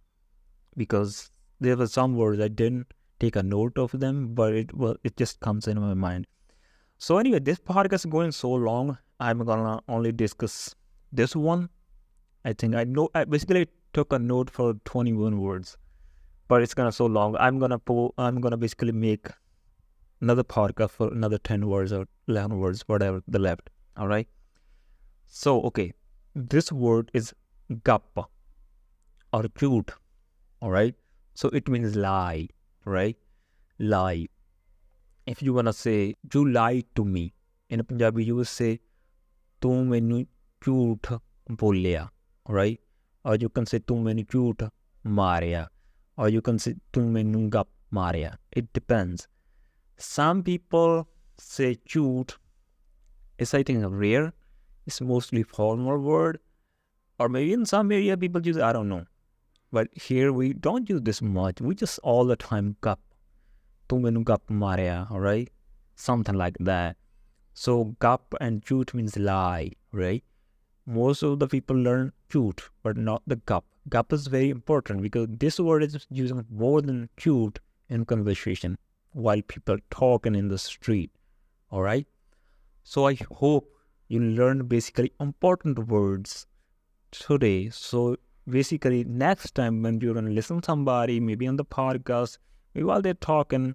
because 0.77 1.31
there 1.61 1.79
were 1.79 1.87
some 1.87 2.15
words 2.15 2.43
I 2.43 2.49
didn't 2.49 2.93
take 3.19 3.37
a 3.37 3.43
note 3.43 3.79
of 3.79 3.99
them, 3.99 4.35
but 4.35 4.53
it 4.53 4.77
well, 4.77 4.97
it 5.03 5.17
just 5.17 5.41
comes 5.41 5.67
in 5.67 5.81
my 5.81 5.95
mind. 5.95 6.27
So 7.05 7.19
anyway, 7.19 7.39
this 7.39 7.59
podcast 7.59 8.07
is 8.07 8.07
going 8.07 8.33
so 8.33 8.51
long. 8.51 8.97
I'm 9.21 9.45
gonna 9.45 9.79
only 9.91 10.11
discuss 10.11 10.75
this 11.13 11.37
one. 11.37 11.69
I 12.47 12.55
think 12.55 12.75
I 12.75 12.85
know. 12.85 13.11
I 13.15 13.25
basically 13.25 13.69
took 13.93 14.15
a 14.15 14.19
note 14.19 14.49
for 14.49 14.73
21 14.87 15.39
words, 15.39 15.77
but 16.49 16.63
it's 16.63 16.73
gonna 16.73 16.93
so 16.93 17.05
long. 17.05 17.37
I'm 17.37 17.59
gonna 17.59 17.79
pull. 17.79 18.15
I'm 18.17 18.41
gonna 18.41 18.57
basically 18.57 18.93
make 18.93 19.29
another 20.23 20.43
podcast 20.43 20.93
for 20.93 21.13
another 21.13 21.37
10 21.37 21.69
words 21.69 21.93
or 21.93 22.07
11 22.27 22.59
words, 22.59 22.81
whatever 22.87 23.23
the 23.29 23.39
left. 23.39 23.69
All 23.99 24.09
right. 24.09 24.27
So, 25.27 25.61
okay, 25.73 25.93
this 26.35 26.73
word 26.73 27.11
is 27.13 27.35
gappa 27.91 28.25
or 29.31 29.43
cute. 29.59 29.93
All 30.63 30.71
right. 30.71 30.95
So 31.35 31.51
it 31.51 31.69
means 31.69 31.97
lie, 31.97 32.49
right? 32.87 33.19
Lie 33.79 34.29
If 35.26 35.42
you 35.42 35.54
want 35.54 35.68
to 35.68 35.74
say, 35.74 36.16
you 36.34 36.50
lied 36.50 36.86
to 36.96 37.06
me, 37.06 37.34
in 37.70 37.84
Punjabi, 37.84 38.24
you 38.26 38.36
will 38.36 38.46
say, 38.46 38.80
tu 39.62 39.70
menu 39.86 40.26
ਝੂਠ 40.66 41.14
ਬੋਲਿਆ 41.52 42.08
right 42.50 42.80
or 43.24 43.36
you 43.42 43.50
can 43.58 43.66
say 43.72 43.80
ਤੂੰ 43.88 44.02
ਮੈਨੂੰ 44.04 44.26
ਝੂਠ 44.34 44.64
ਮਾਰਿਆ 45.08 45.68
or 46.22 46.30
you 46.30 46.42
can 46.48 46.58
say 46.66 46.74
ਤੂੰ 46.94 47.12
ਮੈਨੂੰ 47.12 47.50
ਗੱਪ 47.54 47.68
ਮਾਰਿਆ 47.94 48.38
it 48.60 48.66
depends 48.80 49.28
some 50.08 50.44
people 50.50 51.04
say 51.54 51.74
ਝੂਠ 51.94 52.32
is 53.44 53.54
I 53.60 53.64
think 53.64 53.86
rare 54.04 54.26
it's 54.90 55.02
mostly 55.12 55.44
formal 55.56 56.02
word 56.10 56.40
or 57.20 57.30
maybe 57.30 57.54
in 57.58 57.66
some 57.66 57.94
area 58.00 58.18
people 58.24 58.50
use 58.52 58.60
I 58.70 58.74
don't 58.78 58.92
know 58.94 59.04
but 59.78 59.88
here 60.08 60.34
we 60.40 60.54
don't 60.68 60.90
use 60.94 61.04
this 61.10 61.22
much 61.38 61.62
we 61.62 61.76
just 61.84 62.00
all 62.04 62.26
the 62.34 62.40
time 62.50 62.76
ਗੱਪ 62.86 63.00
ਤੂੰ 63.90 64.02
ਮੈਨੂੰ 64.02 64.24
ਗੱਪ 64.24 64.52
ਮਾਰਿਆ 64.52 65.08
alright 65.12 65.48
something 66.08 66.38
like 66.42 66.60
that 66.72 66.94
so 67.66 67.78
gap 68.06 68.38
and 68.48 68.62
ਝੂਠ 68.72 68.96
means 69.00 69.18
lie 69.30 69.70
right 70.04 70.30
most 70.90 71.22
of 71.22 71.38
the 71.40 71.48
people 71.48 71.76
learn 71.76 72.12
cute, 72.32 72.70
but 72.82 72.98
not 72.98 73.22
the 73.28 73.36
gup. 73.36 73.66
Gup 73.90 74.12
is 74.12 74.26
very 74.26 74.50
important 74.50 75.04
because 75.04 75.28
this 75.30 75.60
word 75.60 75.84
is 75.84 76.08
using 76.10 76.46
more 76.50 76.82
than 76.82 77.10
cute 77.16 77.60
in 77.90 78.06
conversation 78.06 78.78
while 79.12 79.42
people 79.42 79.78
talking 79.92 80.34
in 80.34 80.48
the 80.48 80.58
street. 80.58 81.12
All 81.70 81.84
right. 81.84 82.08
So 82.84 83.08
I 83.08 83.18
hope 83.32 83.72
you 84.08 84.20
learn 84.20 84.66
basically 84.66 85.14
important 85.20 85.78
words 85.88 86.48
today. 87.12 87.70
So 87.70 88.18
basically, 88.48 89.04
next 89.04 89.54
time 89.54 89.84
when 89.84 90.02
you're 90.02 90.16
gonna 90.16 90.32
listen 90.32 90.62
to 90.62 90.66
somebody, 90.66 91.20
maybe 91.20 91.46
on 91.46 91.58
the 91.58 91.66
podcast, 91.66 92.40
maybe 92.40 92.53
while 92.75 93.03
they're 93.03 93.15
talking 93.15 93.75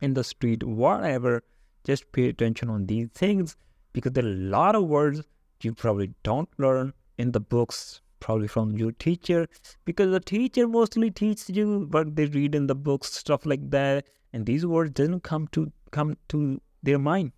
in 0.00 0.14
the 0.14 0.24
street, 0.24 0.62
whatever, 0.62 1.42
just 1.84 2.10
pay 2.12 2.28
attention 2.28 2.68
on 2.68 2.86
these 2.86 3.08
things 3.14 3.56
because 3.92 4.12
there 4.12 4.24
are 4.24 4.28
a 4.28 4.48
lot 4.56 4.74
of 4.74 4.84
words 4.84 5.22
you 5.62 5.72
probably 5.72 6.12
don't 6.22 6.48
learn 6.58 6.92
in 7.18 7.32
the 7.32 7.40
books 7.40 8.00
probably 8.20 8.48
from 8.48 8.76
your 8.76 8.92
teacher 8.92 9.46
because 9.84 10.10
the 10.10 10.20
teacher 10.20 10.66
mostly 10.66 11.10
teaches 11.10 11.50
you 11.50 11.86
what 11.90 12.16
they 12.16 12.24
read 12.26 12.54
in 12.54 12.66
the 12.66 12.74
books 12.74 13.12
stuff 13.12 13.44
like 13.44 13.70
that 13.70 14.06
and 14.32 14.46
these 14.46 14.64
words 14.66 14.90
didn't 14.92 15.20
come 15.20 15.46
to 15.48 15.70
come 15.90 16.16
to 16.28 16.60
their 16.82 16.98
mind. 16.98 17.32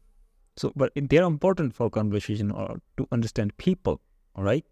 So 0.57 0.73
but 0.75 0.93
they're 0.97 1.25
important 1.25 1.75
for 1.75 1.91
conversation 1.91 2.51
or 2.51 2.81
to 2.97 3.07
understand 3.13 3.57
people 3.57 4.01
all 4.35 4.45
right? 4.45 4.65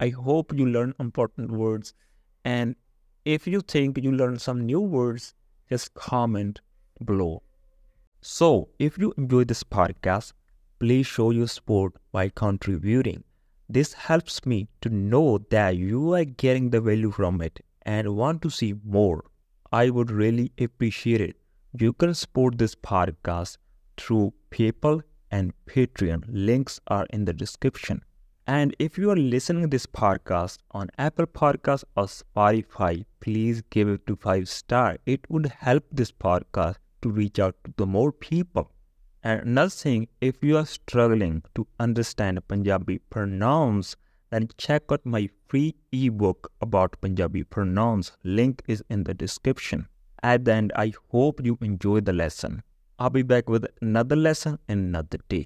I 0.00 0.10
hope 0.10 0.52
you 0.54 0.66
learn 0.66 0.94
important 1.00 1.50
words 1.50 1.94
and 2.44 2.76
if 3.24 3.46
you 3.46 3.60
think 3.60 3.98
you 3.98 4.12
learn 4.12 4.38
some 4.38 4.64
new 4.64 4.80
words 4.80 5.34
just 5.70 5.94
comment 5.94 6.60
below 7.04 7.42
so 8.20 8.68
if 8.78 8.98
you 8.98 9.12
enjoy 9.16 9.44
this 9.44 9.62
podcast 9.62 10.32
please 10.78 11.06
show 11.06 11.30
your 11.30 11.48
support 11.48 11.94
by 12.12 12.28
contributing. 12.28 13.24
This 13.68 13.92
helps 13.92 14.46
me 14.46 14.68
to 14.80 14.88
know 14.88 15.38
that 15.50 15.76
you 15.76 16.14
are 16.14 16.24
getting 16.24 16.70
the 16.70 16.80
value 16.80 17.10
from 17.10 17.40
it 17.40 17.60
and 17.82 18.16
want 18.16 18.42
to 18.42 18.50
see 18.50 18.74
more. 18.84 19.24
I 19.72 19.90
would 19.90 20.10
really 20.10 20.52
appreciate 20.58 21.20
it. 21.20 21.36
You 21.78 21.92
can 21.92 22.14
support 22.14 22.58
this 22.58 22.74
podcast 22.74 23.58
through 23.96 24.32
PayPal 24.50 25.02
and 25.30 25.52
Patreon. 25.66 26.24
Links 26.28 26.80
are 26.86 27.06
in 27.10 27.24
the 27.24 27.32
description. 27.32 28.02
And 28.50 28.74
if 28.78 28.96
you 28.96 29.10
are 29.10 29.16
listening 29.16 29.68
this 29.68 29.84
podcast 29.84 30.60
on 30.70 30.88
Apple 30.96 31.26
Podcasts 31.26 31.84
or 31.94 32.06
Spotify, 32.06 33.04
please 33.20 33.60
give 33.68 33.90
it 33.90 34.06
to 34.06 34.16
5 34.16 34.48
star. 34.48 34.96
It 35.04 35.20
would 35.28 35.52
help 35.58 35.84
this 35.92 36.10
podcast 36.10 36.76
to 37.02 37.10
reach 37.10 37.38
out 37.38 37.56
to 37.64 37.74
the 37.76 37.84
more 37.84 38.10
people. 38.10 38.70
And 39.22 39.42
another 39.42 39.68
thing, 39.68 40.08
if 40.22 40.42
you 40.42 40.56
are 40.56 40.64
struggling 40.64 41.42
to 41.56 41.66
understand 41.78 42.40
Punjabi 42.48 43.00
pronouns, 43.10 43.96
then 44.30 44.48
check 44.56 44.84
out 44.90 45.04
my 45.04 45.28
free 45.48 45.74
ebook 45.92 46.50
about 46.62 46.98
Punjabi 47.02 47.44
pronouns. 47.44 48.12
Link 48.24 48.62
is 48.66 48.82
in 48.88 49.04
the 49.04 49.12
description. 49.12 49.88
At 50.22 50.46
the 50.46 50.54
end, 50.54 50.72
I 50.74 50.94
hope 51.10 51.44
you 51.44 51.58
enjoy 51.60 52.00
the 52.00 52.14
lesson. 52.14 52.62
I'll 52.98 53.10
be 53.10 53.22
back 53.22 53.50
with 53.50 53.66
another 53.82 54.16
lesson 54.16 54.58
in 54.70 54.78
another 54.78 55.18
day. 55.28 55.36